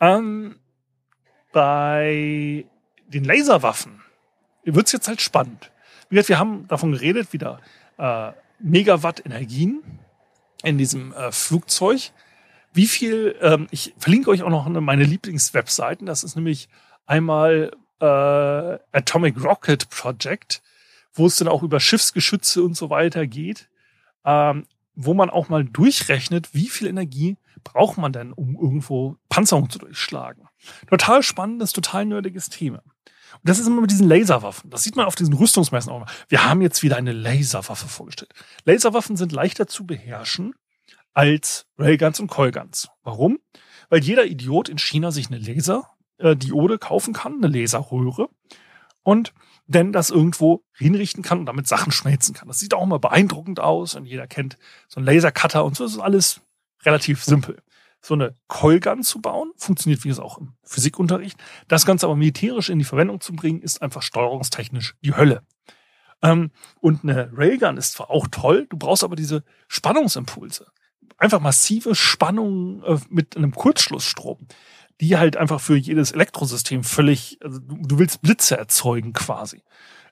Ähm, 0.01 0.57
bei 1.53 2.65
den 3.09 3.25
Laserwaffen 3.25 4.01
wird 4.65 4.87
es 4.87 4.93
jetzt 4.93 5.09
halt 5.09 5.21
spannend. 5.21 5.71
Wie 6.09 6.15
gesagt, 6.15 6.31
wir 6.31 6.38
haben 6.38 6.67
davon 6.69 6.93
geredet, 6.93 7.33
wieder 7.33 7.61
äh, 7.99 8.33
Megawatt 8.59 9.25
Energien 9.27 9.83
in 10.62 10.79
diesem 10.79 11.12
äh, 11.12 11.33
Flugzeug 11.33 12.12
wie 12.73 12.87
viel, 12.87 13.37
ähm, 13.41 13.67
ich 13.71 13.95
verlinke 13.99 14.31
euch 14.31 14.43
auch 14.43 14.51
noch 14.51 14.69
meine 14.69 15.05
Lieblingswebseiten. 15.05 16.07
Das 16.07 16.25
ist 16.25 16.37
nämlich 16.37 16.69
einmal 17.07 17.73
äh, 18.01 18.79
Atomic 18.97 19.43
Rocket 19.43 19.89
Project, 19.91 20.63
wo 21.13 21.27
es 21.27 21.37
dann 21.37 21.49
auch 21.49 21.63
über 21.63 21.81
Schiffsgeschütze 21.81 22.63
und 22.63 22.77
so 22.77 22.91
weiter 22.91 23.27
geht, 23.27 23.69
ähm, 24.25 24.67
wo 24.95 25.15
man 25.15 25.31
auch 25.31 25.49
mal 25.49 25.65
durchrechnet, 25.65 26.55
wie 26.55 26.69
viel 26.69 26.89
Energie 26.89 27.37
braucht 27.65 27.99
man 27.99 28.13
denn, 28.13 28.33
um 28.33 28.57
irgendwo 28.57 29.17
Panzerung 29.29 29.71
zu 29.71 29.79
durchschlagen. 29.79 30.49
Total 30.89 31.23
spannendes, 31.23 31.73
total 31.73 32.07
nerdiges 32.07 32.49
Thema. 32.49 32.83
Und 33.35 33.49
das 33.49 33.59
ist 33.59 33.67
immer 33.67 33.81
mit 33.81 33.91
diesen 33.91 34.09
Laserwaffen. 34.09 34.71
Das 34.71 34.83
sieht 34.83 34.97
man 34.97 35.07
auf 35.07 35.15
diesen 35.15 35.35
Rüstungsmessen 35.35 35.91
auch 35.91 35.97
immer. 35.97 36.07
Wir 36.29 36.45
haben 36.45 36.61
jetzt 36.61 36.83
wieder 36.83 36.97
eine 36.97 37.13
Laserwaffe 37.13 37.89
vorgestellt. 37.89 38.33
Laserwaffen 38.65 39.17
sind 39.17 39.33
leichter 39.33 39.67
zu 39.67 39.87
beherrschen 39.87 40.55
als 41.14 41.66
Railguns 41.79 42.20
und 42.20 42.29
Coilguns. 42.29 42.88
Warum? 43.03 43.38
Weil 43.88 44.03
jeder 44.03 44.27
Idiot 44.27 44.68
in 44.68 44.79
China 44.79 45.11
sich 45.11 45.29
eine 45.29 45.38
Laserdiode 45.38 46.79
kaufen 46.79 47.12
kann, 47.12 47.42
eine 47.42 47.48
Laserröhre 47.48 48.29
und 49.03 49.35
denn 49.66 49.92
das 49.92 50.11
irgendwo 50.11 50.64
hinrichten 50.72 51.22
kann 51.22 51.40
und 51.40 51.46
damit 51.46 51.68
Sachen 51.68 51.92
schmelzen 51.92 52.35
kann. 52.35 52.48
Das 52.48 52.59
sieht 52.59 52.75
auch 52.75 52.83
immer 52.83 52.98
beeindruckend 52.98 53.61
aus 53.61 53.94
und 53.94 54.07
jeder 54.07 54.27
kennt 54.27 54.59
so 54.88 54.98
einen 54.98 55.07
Lasercutter 55.07 55.64
und 55.64 55.77
so. 55.77 55.85
Das 55.85 55.92
ist 55.92 56.01
alles 56.01 56.40
relativ 56.85 57.22
simpel. 57.22 57.62
So 58.01 58.14
eine 58.14 58.35
Coilgun 58.48 59.03
zu 59.03 59.20
bauen, 59.20 59.53
funktioniert 59.57 60.03
wie 60.05 60.09
es 60.09 60.18
auch 60.18 60.38
im 60.38 60.55
Physikunterricht. 60.64 61.38
Das 61.68 61.87
Ganze 61.87 62.07
aber 62.07 62.16
militärisch 62.16 62.68
in 62.68 62.81
die 62.81 62.85
Verwendung 62.85 63.20
zu 63.20 63.33
bringen, 63.33 63.62
ist 63.62 63.81
einfach 63.81 64.03
steuerungstechnisch 64.03 64.96
die 65.03 65.14
Hölle. 65.14 65.42
Ähm, 66.20 66.51
und 66.81 67.05
eine 67.05 67.31
Railgun 67.33 67.77
ist 67.77 67.92
zwar 67.92 68.11
auch 68.11 68.27
toll, 68.31 68.66
du 68.68 68.77
brauchst 68.77 69.05
aber 69.05 69.14
diese 69.14 69.44
Spannungsimpulse 69.68 70.66
einfach 71.23 71.41
massive 71.41 71.95
Spannungen 71.95 72.83
äh, 72.83 72.99
mit 73.09 73.37
einem 73.37 73.55
Kurzschlussstrom, 73.55 74.39
die 75.01 75.17
halt 75.17 75.37
einfach 75.37 75.61
für 75.61 75.77
jedes 75.77 76.13
Elektrosystem 76.13 76.85
völlig, 76.85 77.39
also 77.43 77.61
du, 77.61 77.99
willst 77.99 78.23
Blitze 78.23 78.59
erzeugen 78.59 79.13
quasi. 79.13 79.63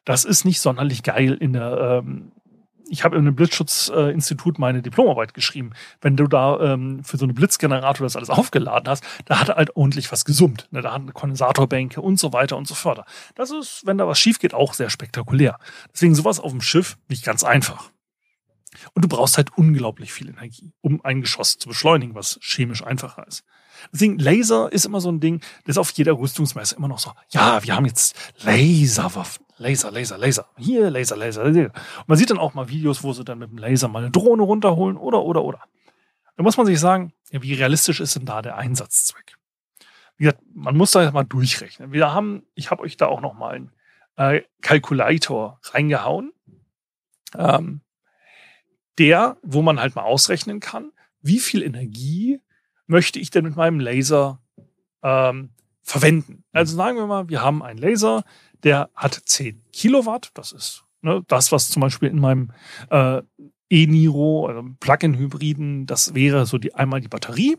Das 0.04 0.24
ist 0.24 0.44
nicht 0.44 0.60
sonderlich 0.60 1.02
geil 1.02 1.34
in 1.34 1.52
der, 1.52 2.02
ähm, 2.04 2.32
ich 2.88 3.04
habe 3.04 3.16
in 3.16 3.22
einem 3.22 3.36
Blitzschutzinstitut 3.36 4.56
äh, 4.56 4.60
meine 4.60 4.82
Diplomarbeit 4.82 5.34
geschrieben. 5.34 5.72
Wenn 6.00 6.16
du 6.16 6.26
da 6.26 6.58
ähm, 6.60 7.04
für 7.04 7.18
so 7.18 7.24
eine 7.24 7.34
Blitzgenerator 7.34 8.04
das 8.04 8.16
alles 8.16 8.30
aufgeladen 8.30 8.88
hast, 8.88 9.04
da 9.26 9.40
hat 9.40 9.48
er 9.48 9.56
halt 9.56 9.76
ordentlich 9.76 10.10
was 10.10 10.24
gesummt. 10.24 10.68
Ne? 10.70 10.80
Da 10.80 10.92
hat 10.92 11.02
eine 11.02 11.12
Kondensatorbänke 11.12 12.00
und 12.00 12.18
so 12.18 12.32
weiter 12.32 12.56
und 12.56 12.66
so 12.66 12.74
fort. 12.74 13.04
Das 13.34 13.50
ist, 13.50 13.82
wenn 13.84 13.98
da 13.98 14.06
was 14.08 14.18
schief 14.18 14.38
geht, 14.38 14.54
auch 14.54 14.74
sehr 14.74 14.90
spektakulär. 14.90 15.58
Deswegen 15.92 16.14
sowas 16.14 16.40
auf 16.40 16.50
dem 16.50 16.60
Schiff 16.60 16.98
nicht 17.08 17.24
ganz 17.24 17.44
einfach. 17.44 17.90
Und 18.94 19.04
du 19.04 19.08
brauchst 19.08 19.36
halt 19.36 19.56
unglaublich 19.56 20.12
viel 20.12 20.28
Energie, 20.28 20.72
um 20.80 21.04
ein 21.04 21.20
Geschoss 21.20 21.58
zu 21.58 21.68
beschleunigen, 21.68 22.14
was 22.14 22.38
chemisch 22.40 22.84
einfacher 22.84 23.26
ist. 23.26 23.44
Deswegen, 23.92 24.18
Laser 24.18 24.70
ist 24.72 24.84
immer 24.84 25.00
so 25.00 25.10
ein 25.10 25.20
Ding, 25.20 25.40
das 25.64 25.74
ist 25.74 25.78
auf 25.78 25.90
jeder 25.92 26.12
Rüstungsmesse 26.12 26.76
immer 26.76 26.88
noch 26.88 26.98
so, 26.98 27.12
ja, 27.30 27.62
wir 27.64 27.74
haben 27.74 27.86
jetzt 27.86 28.16
Laserwaffen. 28.42 29.44
Laser, 29.56 29.90
Laser, 29.90 30.18
Laser. 30.18 30.46
Hier, 30.56 30.90
Laser, 30.90 31.16
Laser, 31.16 31.44
Laser. 31.44 31.64
Und 31.64 32.08
man 32.08 32.18
sieht 32.18 32.30
dann 32.30 32.38
auch 32.38 32.54
mal 32.54 32.68
Videos, 32.68 33.02
wo 33.02 33.12
sie 33.12 33.24
dann 33.24 33.38
mit 33.38 33.50
dem 33.50 33.58
Laser 33.58 33.88
mal 33.88 34.00
eine 34.00 34.10
Drohne 34.10 34.42
runterholen 34.42 34.96
oder, 34.96 35.22
oder, 35.22 35.44
oder. 35.44 35.60
Da 36.36 36.42
muss 36.42 36.56
man 36.56 36.66
sich 36.66 36.80
sagen, 36.80 37.12
ja, 37.30 37.42
wie 37.42 37.54
realistisch 37.54 38.00
ist 38.00 38.16
denn 38.16 38.24
da 38.24 38.40
der 38.40 38.56
Einsatzzweck? 38.56 39.36
Wie 40.16 40.24
gesagt, 40.24 40.42
man 40.54 40.76
muss 40.76 40.92
da 40.92 41.10
mal 41.10 41.24
durchrechnen. 41.24 41.92
Wir 41.92 42.12
haben, 42.12 42.44
ich 42.54 42.70
habe 42.70 42.82
euch 42.82 42.96
da 42.96 43.06
auch 43.06 43.20
noch 43.20 43.34
mal 43.34 43.54
einen 43.54 43.72
äh, 44.16 44.42
Calculator 44.62 45.60
reingehauen. 45.64 46.32
Ähm, 47.36 47.82
der, 49.00 49.38
wo 49.42 49.62
man 49.62 49.80
halt 49.80 49.96
mal 49.96 50.02
ausrechnen 50.02 50.60
kann, 50.60 50.92
wie 51.22 51.38
viel 51.38 51.62
Energie 51.62 52.40
möchte 52.86 53.18
ich 53.18 53.30
denn 53.30 53.44
mit 53.44 53.56
meinem 53.56 53.80
Laser 53.80 54.42
ähm, 55.02 55.50
verwenden. 55.82 56.44
Also 56.52 56.76
sagen 56.76 56.98
wir 56.98 57.06
mal, 57.06 57.30
wir 57.30 57.40
haben 57.40 57.62
einen 57.62 57.78
Laser, 57.78 58.24
der 58.62 58.90
hat 58.94 59.14
10 59.24 59.62
Kilowatt. 59.72 60.30
Das 60.34 60.52
ist 60.52 60.84
ne, 61.00 61.24
das, 61.28 61.50
was 61.50 61.70
zum 61.70 61.80
Beispiel 61.80 62.10
in 62.10 62.20
meinem 62.20 62.52
äh, 62.90 63.22
E-Niro, 63.70 64.48
also 64.48 64.64
Plug-in-Hybriden, 64.80 65.86
das 65.86 66.14
wäre 66.14 66.44
so 66.44 66.58
die 66.58 66.74
einmal 66.74 67.00
die 67.00 67.08
Batterie. 67.08 67.56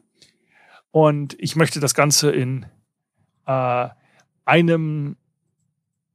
Und 0.91 1.35
ich 1.39 1.55
möchte 1.55 1.79
das 1.79 1.95
Ganze 1.95 2.29
in 2.29 2.67
äh, 3.47 3.87
einem 4.45 5.17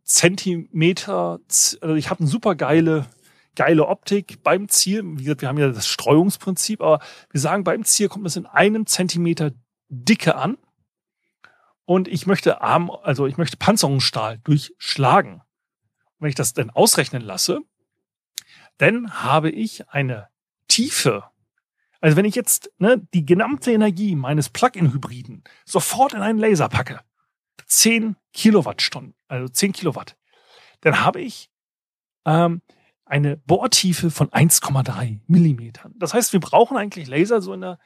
Zentimeter, 0.04 1.40
also 1.80 1.94
ich 1.96 2.10
habe 2.10 2.20
eine 2.20 2.28
super 2.28 2.54
geile 2.54 3.06
geile 3.56 3.86
Optik 3.86 4.42
beim 4.42 4.68
Ziel. 4.68 5.02
Wie 5.04 5.24
gesagt, 5.24 5.40
wir 5.40 5.48
haben 5.48 5.58
ja 5.58 5.68
das 5.68 5.88
Streuungsprinzip, 5.88 6.80
aber 6.80 7.00
wir 7.30 7.40
sagen, 7.40 7.64
beim 7.64 7.84
Ziel 7.84 8.08
kommt 8.08 8.26
es 8.26 8.36
in 8.36 8.46
einem 8.46 8.86
Zentimeter 8.86 9.50
Dicke 9.88 10.36
an. 10.36 10.58
Und 11.84 12.08
ich 12.08 12.26
möchte 12.26 12.60
Arm, 12.60 12.90
also 12.90 13.26
ich 13.26 13.38
möchte 13.38 13.56
Panzerungsstahl 13.56 14.38
durchschlagen. 14.38 15.34
Und 15.34 16.20
wenn 16.20 16.28
ich 16.28 16.34
das 16.34 16.52
dann 16.52 16.70
ausrechnen 16.70 17.22
lasse, 17.22 17.60
dann 18.78 19.22
habe 19.22 19.50
ich 19.50 19.88
eine 19.88 20.28
Tiefe. 20.68 21.24
Also 22.00 22.16
wenn 22.16 22.24
ich 22.24 22.34
jetzt 22.34 22.70
ne, 22.78 23.06
die 23.14 23.24
gesamte 23.24 23.72
Energie 23.72 24.14
meines 24.16 24.48
Plug-in-Hybriden 24.48 25.44
sofort 25.64 26.12
in 26.12 26.20
einen 26.20 26.38
Laser 26.38 26.68
packe, 26.68 27.00
10 27.66 28.16
Kilowattstunden, 28.32 29.14
also 29.28 29.48
10 29.48 29.72
Kilowatt, 29.72 30.16
dann 30.82 31.00
habe 31.00 31.20
ich 31.20 31.50
ähm, 32.24 32.60
eine 33.06 33.36
Bohrtiefe 33.36 34.10
von 34.10 34.28
1,3 34.28 35.20
Millimetern. 35.28 35.94
Das 35.96 36.12
heißt, 36.12 36.32
wir 36.32 36.40
brauchen 36.40 36.76
eigentlich 36.76 37.06
Laser 37.06 37.40
so 37.40 37.52
in 37.52 37.60
der, 37.62 37.78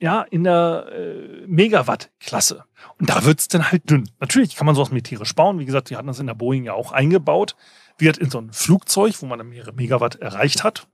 ja, 0.00 0.22
in 0.22 0.44
der 0.44 0.86
äh, 0.92 1.46
Megawatt-Klasse. 1.46 2.64
Und 2.98 3.08
da 3.08 3.24
wird's 3.24 3.48
dann 3.48 3.70
halt 3.70 3.88
dünn. 3.88 4.10
Natürlich 4.20 4.56
kann 4.56 4.66
man 4.66 4.74
sowas 4.74 4.90
militärisch 4.90 5.34
bauen. 5.34 5.58
Wie 5.58 5.64
gesagt, 5.64 5.90
die 5.90 5.96
hatten 5.96 6.08
das 6.08 6.18
in 6.18 6.26
der 6.26 6.34
Boeing 6.34 6.64
ja 6.64 6.74
auch 6.74 6.92
eingebaut. 6.92 7.56
Wird 7.96 8.18
in 8.18 8.28
so 8.30 8.38
ein 8.38 8.52
Flugzeug, 8.52 9.14
wo 9.22 9.26
man 9.26 9.38
dann 9.38 9.48
mehrere 9.48 9.72
Megawatt 9.72 10.16
erreicht 10.16 10.64
hat. 10.64 10.88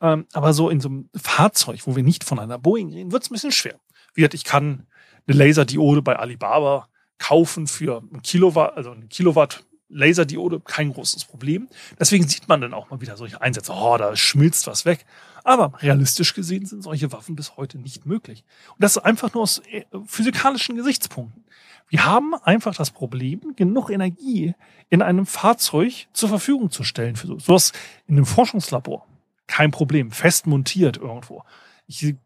Ähm, 0.00 0.26
aber 0.32 0.52
so 0.52 0.68
in 0.68 0.80
so 0.80 0.88
einem 0.88 1.10
Fahrzeug, 1.16 1.80
wo 1.86 1.96
wir 1.96 2.02
nicht 2.02 2.24
von 2.24 2.38
einer 2.38 2.58
Boeing 2.58 2.92
reden, 2.92 3.12
wird's 3.12 3.30
ein 3.30 3.34
bisschen 3.34 3.52
schwer. 3.52 3.80
Wie 4.14 4.20
gesagt, 4.20 4.34
ich 4.34 4.44
kann 4.44 4.86
eine 5.26 5.36
Laserdiode 5.36 6.02
bei 6.02 6.16
Alibaba 6.16 6.88
kaufen 7.18 7.66
für 7.66 8.02
ein 8.12 8.22
Kilowatt, 8.22 8.76
also 8.76 8.90
ein 8.90 9.08
Kilowatt 9.08 9.64
Laserdiode, 9.88 10.60
kein 10.60 10.92
großes 10.92 11.24
Problem. 11.24 11.68
Deswegen 11.98 12.28
sieht 12.28 12.48
man 12.48 12.60
dann 12.60 12.74
auch 12.74 12.90
mal 12.90 13.00
wieder 13.00 13.16
solche 13.16 13.40
Einsätze. 13.40 13.72
Oh, 13.72 13.96
da 13.96 14.14
schmilzt 14.16 14.66
was 14.66 14.84
weg. 14.84 15.06
Aber 15.44 15.72
realistisch 15.80 16.34
gesehen 16.34 16.66
sind 16.66 16.82
solche 16.82 17.10
Waffen 17.12 17.36
bis 17.36 17.56
heute 17.56 17.78
nicht 17.78 18.04
möglich. 18.04 18.44
Und 18.74 18.82
das 18.84 18.96
ist 18.96 19.02
einfach 19.02 19.32
nur 19.32 19.44
aus 19.44 19.62
äh, 19.70 19.84
physikalischen 20.06 20.76
Gesichtspunkten. 20.76 21.44
Wir 21.88 22.04
haben 22.04 22.34
einfach 22.34 22.74
das 22.74 22.90
Problem, 22.90 23.56
genug 23.56 23.88
Energie 23.88 24.54
in 24.90 25.00
einem 25.00 25.24
Fahrzeug 25.24 26.06
zur 26.12 26.28
Verfügung 26.28 26.70
zu 26.70 26.84
stellen 26.84 27.16
für 27.16 27.26
sowas 27.26 27.72
in 28.06 28.16
einem 28.16 28.26
Forschungslabor. 28.26 29.06
Kein 29.46 29.70
Problem, 29.70 30.10
fest 30.10 30.46
montiert 30.46 30.98
irgendwo. 30.98 31.44
Ich 31.86 32.02
äh, 32.04 32.16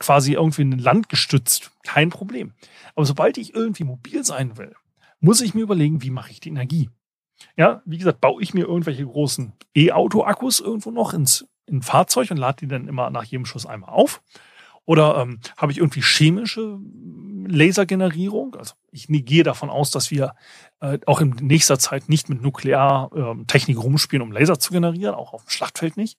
quasi 0.00 0.32
irgendwie 0.32 0.62
in 0.62 0.72
ein 0.72 0.78
Land 0.80 1.08
gestützt, 1.08 1.70
kein 1.84 2.10
Problem. 2.10 2.54
Aber 2.96 3.06
sobald 3.06 3.38
ich 3.38 3.54
irgendwie 3.54 3.84
mobil 3.84 4.24
sein 4.24 4.56
will, 4.56 4.74
muss 5.20 5.40
ich 5.40 5.54
mir 5.54 5.62
überlegen, 5.62 6.02
wie 6.02 6.10
mache 6.10 6.30
ich 6.30 6.40
die 6.40 6.50
Energie? 6.50 6.90
Ja, 7.56 7.82
wie 7.84 7.98
gesagt, 7.98 8.20
baue 8.20 8.42
ich 8.42 8.54
mir 8.54 8.66
irgendwelche 8.66 9.04
großen 9.04 9.52
E-Auto-Akkus 9.74 10.60
irgendwo 10.60 10.90
noch 10.90 11.12
ins 11.12 11.46
in 11.66 11.82
Fahrzeug 11.82 12.30
und 12.30 12.36
lade 12.36 12.58
die 12.60 12.68
dann 12.68 12.88
immer 12.88 13.10
nach 13.10 13.24
jedem 13.24 13.44
Schuss 13.44 13.66
einmal 13.66 13.90
auf? 13.90 14.22
Oder 14.84 15.18
ähm, 15.18 15.40
habe 15.56 15.72
ich 15.72 15.78
irgendwie 15.78 16.00
chemische 16.00 16.78
Lasergenerierung? 17.48 18.54
Also 18.54 18.74
ich 18.92 19.08
gehe 19.08 19.42
davon 19.42 19.68
aus, 19.68 19.90
dass 19.90 20.12
wir 20.12 20.34
äh, 20.80 20.98
auch 21.06 21.20
in 21.20 21.30
nächster 21.30 21.78
Zeit 21.78 22.08
nicht 22.08 22.28
mit 22.28 22.40
Nukleartechnik 22.40 23.76
ähm, 23.76 23.82
rumspielen, 23.82 24.22
um 24.22 24.30
Laser 24.30 24.60
zu 24.60 24.72
generieren, 24.72 25.16
auch 25.16 25.32
auf 25.32 25.44
dem 25.44 25.50
Schlachtfeld 25.50 25.96
nicht. 25.96 26.18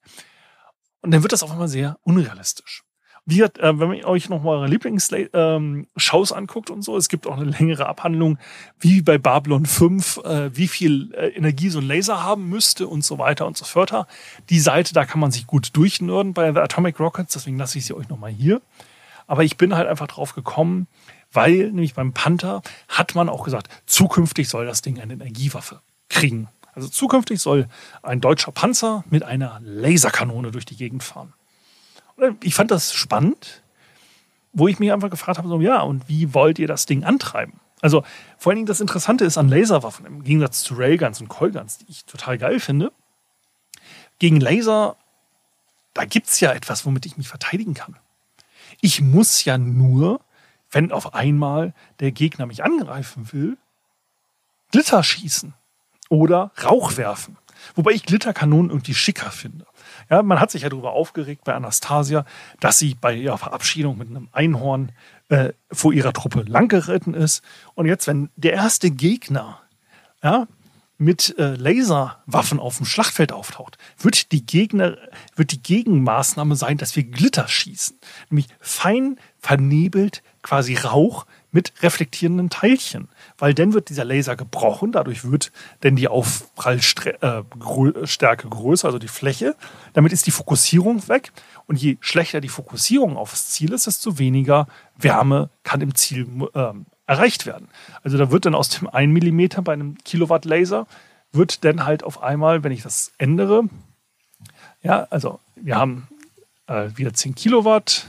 Und 1.00 1.12
dann 1.12 1.22
wird 1.22 1.32
das 1.32 1.42
auf 1.42 1.50
einmal 1.50 1.68
sehr 1.68 1.98
unrealistisch. 2.02 2.84
Wie 3.30 3.44
hat, 3.44 3.58
äh, 3.58 3.78
wenn 3.78 3.92
ihr 3.92 4.06
euch 4.06 4.30
noch 4.30 4.42
mal 4.42 4.52
eure 4.52 4.68
Lieblingsshows 4.68 6.30
ähm, 6.30 6.36
anguckt 6.36 6.70
und 6.70 6.80
so, 6.80 6.96
es 6.96 7.10
gibt 7.10 7.26
auch 7.26 7.36
eine 7.36 7.50
längere 7.50 7.84
Abhandlung, 7.84 8.38
wie 8.80 9.02
bei 9.02 9.18
Babylon 9.18 9.66
5, 9.66 10.16
äh, 10.24 10.56
wie 10.56 10.66
viel 10.66 11.12
äh, 11.12 11.28
Energie 11.36 11.68
so 11.68 11.78
ein 11.78 11.86
Laser 11.86 12.24
haben 12.24 12.48
müsste 12.48 12.86
und 12.86 13.04
so 13.04 13.18
weiter 13.18 13.46
und 13.46 13.54
so 13.54 13.66
fort. 13.66 13.92
Die 14.48 14.58
Seite, 14.58 14.94
da 14.94 15.04
kann 15.04 15.20
man 15.20 15.30
sich 15.30 15.46
gut 15.46 15.76
durchnörden 15.76 16.32
bei 16.32 16.54
The 16.54 16.60
Atomic 16.60 16.98
Rockets, 17.00 17.34
deswegen 17.34 17.58
lasse 17.58 17.76
ich 17.76 17.84
sie 17.84 17.92
euch 17.92 18.08
noch 18.08 18.18
mal 18.18 18.30
hier. 18.30 18.62
Aber 19.26 19.44
ich 19.44 19.58
bin 19.58 19.76
halt 19.76 19.88
einfach 19.88 20.06
drauf 20.06 20.34
gekommen, 20.34 20.86
weil 21.30 21.64
nämlich 21.64 21.92
beim 21.92 22.14
Panther 22.14 22.62
hat 22.88 23.14
man 23.14 23.28
auch 23.28 23.44
gesagt, 23.44 23.68
zukünftig 23.84 24.48
soll 24.48 24.64
das 24.64 24.80
Ding 24.80 25.00
eine 25.00 25.12
Energiewaffe 25.12 25.82
kriegen. 26.08 26.48
Also 26.72 26.88
zukünftig 26.88 27.42
soll 27.42 27.68
ein 28.02 28.22
deutscher 28.22 28.52
Panzer 28.52 29.04
mit 29.10 29.22
einer 29.22 29.60
Laserkanone 29.62 30.50
durch 30.50 30.64
die 30.64 30.76
Gegend 30.76 31.02
fahren 31.02 31.34
ich 32.42 32.54
fand 32.54 32.70
das 32.70 32.92
spannend, 32.92 33.62
wo 34.52 34.68
ich 34.68 34.78
mich 34.78 34.92
einfach 34.92 35.10
gefragt 35.10 35.38
habe, 35.38 35.48
so, 35.48 35.60
ja, 35.60 35.80
und 35.80 36.08
wie 36.08 36.34
wollt 36.34 36.58
ihr 36.58 36.68
das 36.68 36.86
Ding 36.86 37.04
antreiben? 37.04 37.60
Also 37.80 38.04
vor 38.38 38.50
allen 38.50 38.56
Dingen 38.56 38.66
das 38.66 38.80
Interessante 38.80 39.24
ist 39.24 39.38
an 39.38 39.48
Laserwaffen, 39.48 40.06
im 40.06 40.24
Gegensatz 40.24 40.62
zu 40.62 40.74
Railguns 40.74 41.20
und 41.20 41.28
Coilguns, 41.28 41.78
die 41.78 41.86
ich 41.88 42.04
total 42.04 42.38
geil 42.38 42.60
finde, 42.60 42.92
gegen 44.18 44.40
Laser, 44.40 44.96
da 45.94 46.04
gibt 46.04 46.26
es 46.28 46.40
ja 46.40 46.52
etwas, 46.52 46.84
womit 46.84 47.06
ich 47.06 47.16
mich 47.16 47.28
verteidigen 47.28 47.74
kann. 47.74 47.96
Ich 48.80 49.00
muss 49.00 49.44
ja 49.44 49.58
nur, 49.58 50.20
wenn 50.70 50.92
auf 50.92 51.14
einmal 51.14 51.72
der 52.00 52.12
Gegner 52.12 52.46
mich 52.46 52.64
angreifen 52.64 53.32
will, 53.32 53.56
Glitter 54.72 55.02
schießen 55.02 55.54
oder 56.08 56.50
Rauch 56.62 56.96
werfen. 56.96 57.38
Wobei 57.74 57.92
ich 57.92 58.04
Glitterkanonen 58.04 58.70
irgendwie 58.70 58.94
schicker 58.94 59.30
finde. 59.30 59.66
Ja, 60.10 60.22
man 60.22 60.40
hat 60.40 60.50
sich 60.50 60.62
ja 60.62 60.68
darüber 60.68 60.92
aufgeregt 60.92 61.44
bei 61.44 61.54
Anastasia, 61.54 62.24
dass 62.60 62.78
sie 62.78 62.94
bei 62.94 63.14
ihrer 63.14 63.38
Verabschiedung 63.38 63.98
mit 63.98 64.08
einem 64.08 64.28
Einhorn 64.32 64.92
äh, 65.28 65.52
vor 65.70 65.92
ihrer 65.92 66.12
Truppe 66.12 66.42
langgeritten 66.46 67.14
ist. 67.14 67.42
Und 67.74 67.86
jetzt, 67.86 68.06
wenn 68.06 68.30
der 68.36 68.54
erste 68.54 68.90
Gegner 68.90 69.60
ja, 70.22 70.46
mit 70.98 71.38
äh, 71.38 71.54
Laserwaffen 71.54 72.58
auf 72.58 72.78
dem 72.78 72.86
Schlachtfeld 72.86 73.32
auftaucht, 73.32 73.78
wird 73.98 74.32
die 74.32 74.44
Gegner, 74.44 74.96
wird 75.36 75.52
die 75.52 75.62
Gegenmaßnahme 75.62 76.56
sein, 76.56 76.76
dass 76.76 76.96
wir 76.96 77.04
Glitter 77.04 77.46
schießen. 77.46 77.98
Nämlich 78.30 78.48
fein 78.60 79.18
vernebelt 79.38 80.22
quasi 80.42 80.74
Rauch 80.74 81.26
mit 81.58 81.72
reflektierenden 81.82 82.50
Teilchen 82.50 83.08
weil 83.38 83.54
dann 83.54 83.72
wird 83.72 83.88
dieser 83.88 84.04
Laser 84.04 84.36
gebrochen, 84.36 84.92
dadurch 84.92 85.30
wird 85.30 85.52
denn 85.84 85.96
die 85.96 86.08
Aufprallstärke 86.08 87.18
äh, 87.20 87.42
größer, 88.48 88.86
also 88.86 88.98
die 88.98 89.08
Fläche. 89.08 89.54
Damit 89.92 90.12
ist 90.12 90.26
die 90.26 90.32
Fokussierung 90.32 91.06
weg 91.08 91.32
und 91.66 91.80
je 91.80 91.96
schlechter 92.00 92.40
die 92.40 92.48
Fokussierung 92.48 93.16
aufs 93.16 93.50
Ziel 93.50 93.72
ist, 93.72 93.86
desto 93.86 94.18
weniger 94.18 94.66
Wärme 94.96 95.50
kann 95.62 95.80
im 95.80 95.94
Ziel 95.94 96.26
äh, 96.52 96.72
erreicht 97.06 97.46
werden. 97.46 97.68
Also 98.02 98.18
da 98.18 98.32
wird 98.32 98.44
dann 98.44 98.56
aus 98.56 98.68
dem 98.70 98.88
1 98.88 99.22
mm 99.22 99.62
bei 99.62 99.72
einem 99.72 99.96
Kilowatt 100.04 100.44
Laser 100.44 100.86
wird 101.30 101.64
dann 101.64 101.84
halt 101.84 102.02
auf 102.02 102.22
einmal, 102.22 102.64
wenn 102.64 102.72
ich 102.72 102.82
das 102.82 103.12
ändere, 103.18 103.64
ja, 104.82 105.06
also 105.10 105.40
wir 105.56 105.76
haben 105.76 106.08
äh, 106.66 106.88
wieder 106.94 107.12
10 107.12 107.34
Kilowatt 107.34 108.06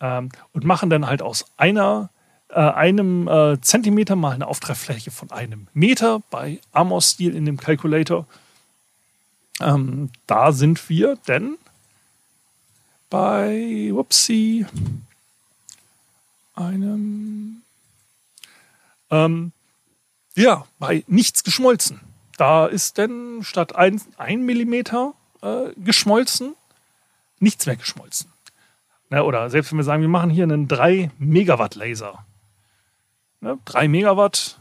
ähm, 0.00 0.28
und 0.52 0.64
machen 0.64 0.90
dann 0.90 1.06
halt 1.06 1.22
aus 1.22 1.46
einer 1.56 2.10
äh, 2.54 2.60
einem 2.60 3.28
äh, 3.28 3.60
Zentimeter 3.60 4.16
mal 4.16 4.32
eine 4.32 4.46
Auftreffläche 4.46 5.10
von 5.10 5.30
einem 5.30 5.68
Meter 5.74 6.20
bei 6.30 6.60
Amos-Stil 6.72 7.34
in 7.34 7.44
dem 7.44 7.56
Calculator. 7.56 8.26
Ähm, 9.60 10.10
da 10.26 10.52
sind 10.52 10.88
wir 10.88 11.16
denn 11.28 11.56
bei, 13.10 13.90
whoopsie, 13.92 14.66
einem, 16.54 17.62
ähm, 19.10 19.52
ja, 20.34 20.66
bei 20.78 21.04
nichts 21.06 21.44
geschmolzen. 21.44 22.00
Da 22.36 22.66
ist 22.66 22.98
denn 22.98 23.40
statt 23.42 23.76
1 23.76 24.08
Millimeter 24.18 25.14
äh, 25.42 25.70
geschmolzen, 25.76 26.54
nichts 27.38 27.66
mehr 27.66 27.76
geschmolzen. 27.76 28.32
Ja, 29.10 29.22
oder 29.22 29.50
selbst 29.50 29.70
wenn 29.70 29.78
wir 29.78 29.84
sagen, 29.84 30.02
wir 30.02 30.08
machen 30.08 30.30
hier 30.30 30.44
einen 30.44 30.66
3 30.66 31.10
Megawatt 31.18 31.76
Laser, 31.76 32.24
Ne? 33.44 33.58
3 33.66 33.88
Megawatt, 33.88 34.58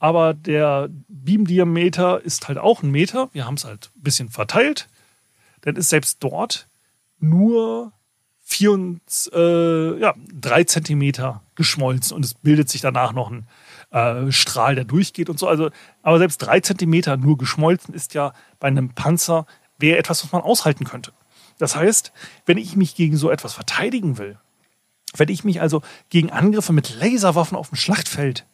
aber 0.00 0.34
der 0.34 0.88
Beamdiameter 1.06 2.20
ist 2.20 2.48
halt 2.48 2.58
auch 2.58 2.82
ein 2.82 2.90
Meter. 2.90 3.30
Wir 3.32 3.46
haben 3.46 3.54
es 3.54 3.64
halt 3.64 3.92
ein 3.96 4.02
bisschen 4.02 4.28
verteilt. 4.28 4.88
Dann 5.60 5.76
ist 5.76 5.90
selbst 5.90 6.16
dort 6.18 6.66
nur 7.20 7.92
4, 8.40 8.98
äh, 9.32 10.00
ja, 10.00 10.14
3 10.34 10.64
Zentimeter 10.64 11.42
geschmolzen 11.54 12.16
und 12.16 12.24
es 12.24 12.34
bildet 12.34 12.68
sich 12.68 12.80
danach 12.80 13.12
noch 13.12 13.30
ein 13.30 13.46
äh, 13.92 14.32
Strahl, 14.32 14.74
der 14.74 14.84
durchgeht 14.84 15.30
und 15.30 15.38
so. 15.38 15.46
Also, 15.46 15.70
aber 16.02 16.18
selbst 16.18 16.38
3 16.38 16.58
Zentimeter 16.58 17.16
nur 17.16 17.38
geschmolzen 17.38 17.94
ist 17.94 18.14
ja 18.14 18.34
bei 18.58 18.66
einem 18.66 18.88
Panzer 18.94 19.46
wäre 19.78 19.98
etwas, 19.98 20.24
was 20.24 20.32
man 20.32 20.42
aushalten 20.42 20.84
könnte. 20.84 21.12
Das 21.58 21.76
heißt, 21.76 22.12
wenn 22.46 22.58
ich 22.58 22.74
mich 22.74 22.96
gegen 22.96 23.16
so 23.16 23.30
etwas 23.30 23.54
verteidigen 23.54 24.18
will, 24.18 24.38
wenn 25.16 25.28
ich 25.28 25.44
mich 25.44 25.60
also 25.60 25.82
gegen 26.08 26.30
Angriffe 26.30 26.72
mit 26.72 26.94
Laserwaffen 27.00 27.56
auf 27.56 27.68
dem 27.68 27.76
Schlachtfeld 27.76 28.46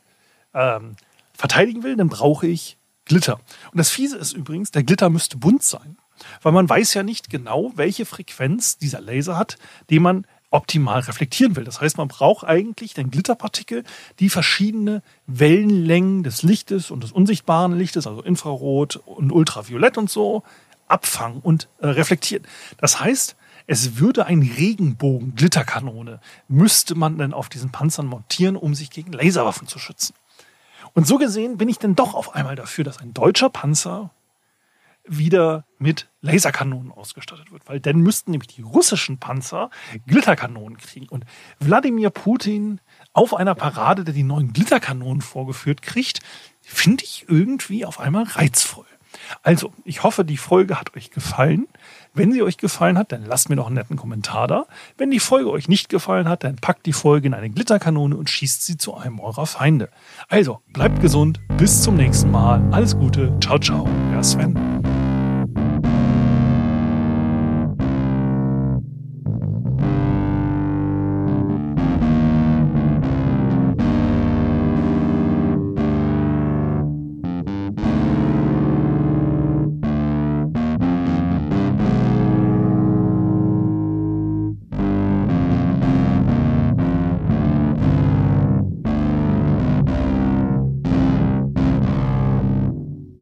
ähm, 0.55 0.97
verteidigen 1.35 1.83
will, 1.83 1.97
dann 1.97 2.09
brauche 2.09 2.47
ich 2.47 2.79
Glitter. 3.05 3.41
Und 3.73 3.79
das 3.79 3.91
Fiese 3.91 4.17
ist 4.19 4.33
übrigens, 4.33 4.71
der 4.71 4.83
Glitter 4.83 5.11
müsste 5.11 5.37
bunt 5.37 5.63
sein. 5.63 5.97
Weil 6.43 6.53
man 6.53 6.69
weiß 6.69 6.95
ja 6.95 7.03
nicht 7.03 7.31
genau, 7.31 7.73
welche 7.77 8.05
Frequenz 8.05 8.77
dieser 8.77 9.01
Laser 9.01 9.37
hat, 9.37 9.57
den 9.89 10.03
man 10.03 10.27
optimal 10.51 11.01
reflektieren 11.01 11.57
will. 11.57 11.65
Das 11.65 11.81
heißt, 11.81 11.99
man 11.99 12.09
braucht 12.09 12.45
eigentlich 12.45 12.95
den 12.95 13.11
Glitterpartikel, 13.11 13.85
die 14.19 14.31
verschiedene 14.31 15.03
Wellenlängen 15.27 16.23
des 16.23 16.43
Lichtes 16.43 16.91
und 16.91 17.03
des 17.03 17.13
unsichtbaren 17.13 17.77
Lichtes, 17.79 18.07
also 18.07 18.23
Infrarot 18.23 18.97
und 18.97 19.31
Ultraviolett 19.31 19.99
und 19.99 20.11
so, 20.11 20.43
abfangen 20.87 21.41
und 21.41 21.69
äh, 21.81 21.89
reflektieren. 21.89 22.47
Das 22.79 22.99
heißt, 22.99 23.37
es 23.69 23.99
würde 23.99 24.25
ein 24.27 24.41
Regenbogen 24.41 25.35
Glitterkanone 25.35 26.21
müsste 26.49 26.95
man 26.95 27.19
dann 27.19 27.35
auf 27.35 27.51
diesen 27.51 27.71
Panzern 27.71 28.07
montieren, 28.07 28.57
um 28.57 28.75
sich 28.75 28.91
gegen 28.91 29.13
Laserwaffen 29.13 29.69
zu 29.69 29.79
schützen. 29.79 30.15
Und 30.95 31.07
so 31.07 31.19
gesehen 31.19 31.59
bin 31.59 31.69
ich 31.69 31.79
dann 31.79 31.95
doch 31.95 32.15
auf 32.15 32.35
einmal 32.35 32.57
dafür, 32.57 32.83
dass 32.83 32.99
ein 32.99 33.13
deutscher 33.13 33.51
Panzer 33.51 34.11
wieder 35.07 35.65
mit 35.79 36.09
Laserkanonen 36.23 36.93
ausgestattet 36.93 37.53
wird, 37.53 37.69
weil 37.69 37.79
dann 37.79 37.99
müssten 37.99 38.31
nämlich 38.31 38.49
die 38.49 38.63
russischen 38.63 39.19
Panzer 39.19 39.71
Glitterkanonen 40.07 40.79
kriegen. 40.79 41.09
Und 41.09 41.25
Wladimir 41.61 42.09
Putin 42.09 42.81
auf 43.13 43.35
einer 43.35 43.55
Parade, 43.55 44.03
der 44.03 44.15
die 44.15 44.23
neuen 44.23 44.55
Glitterkanonen 44.55 45.21
vorgeführt 45.21 45.83
kriegt, 45.83 46.21
finde 46.63 47.05
ich 47.05 47.27
irgendwie 47.29 47.85
auf 47.85 48.01
einmal 48.01 48.25
reizvoll. 48.25 48.87
Also, 49.43 49.73
ich 49.85 50.03
hoffe, 50.03 50.25
die 50.25 50.37
Folge 50.37 50.79
hat 50.79 50.97
euch 50.97 51.11
gefallen. 51.11 51.67
Wenn 52.19 52.33
sie 52.33 52.43
euch 52.43 52.57
gefallen 52.57 52.99
hat, 52.99 53.13
dann 53.13 53.25
lasst 53.25 53.49
mir 53.49 53.55
noch 53.55 53.67
einen 53.67 53.77
netten 53.77 53.97
Kommentar 53.97 54.49
da. 54.49 54.67
Wenn 54.97 55.13
die 55.13 55.21
Folge 55.21 55.53
euch 55.53 55.69
nicht 55.69 55.89
gefallen 55.89 56.29
hat, 56.29 56.43
dann 56.43 56.57
packt 56.57 56.85
die 56.87 56.93
Folge 56.93 57.29
in 57.29 57.35
eine 57.35 57.49
Glitterkanone 57.49 58.17
und 58.17 58.29
schießt 58.29 58.67
sie 58.67 58.77
zu 58.77 58.97
einem 58.97 59.21
eurer 59.21 59.47
Feinde. 59.47 59.89
Also, 60.29 60.59
bleibt 60.73 61.01
gesund, 61.01 61.39
bis 61.59 61.81
zum 61.81 61.95
nächsten 61.95 62.33
Mal. 62.33 62.61
Alles 62.73 62.97
Gute, 62.97 63.33
ciao, 63.41 63.57
ciao, 63.61 63.89
euer 64.13 64.25
Sven. 64.25 64.98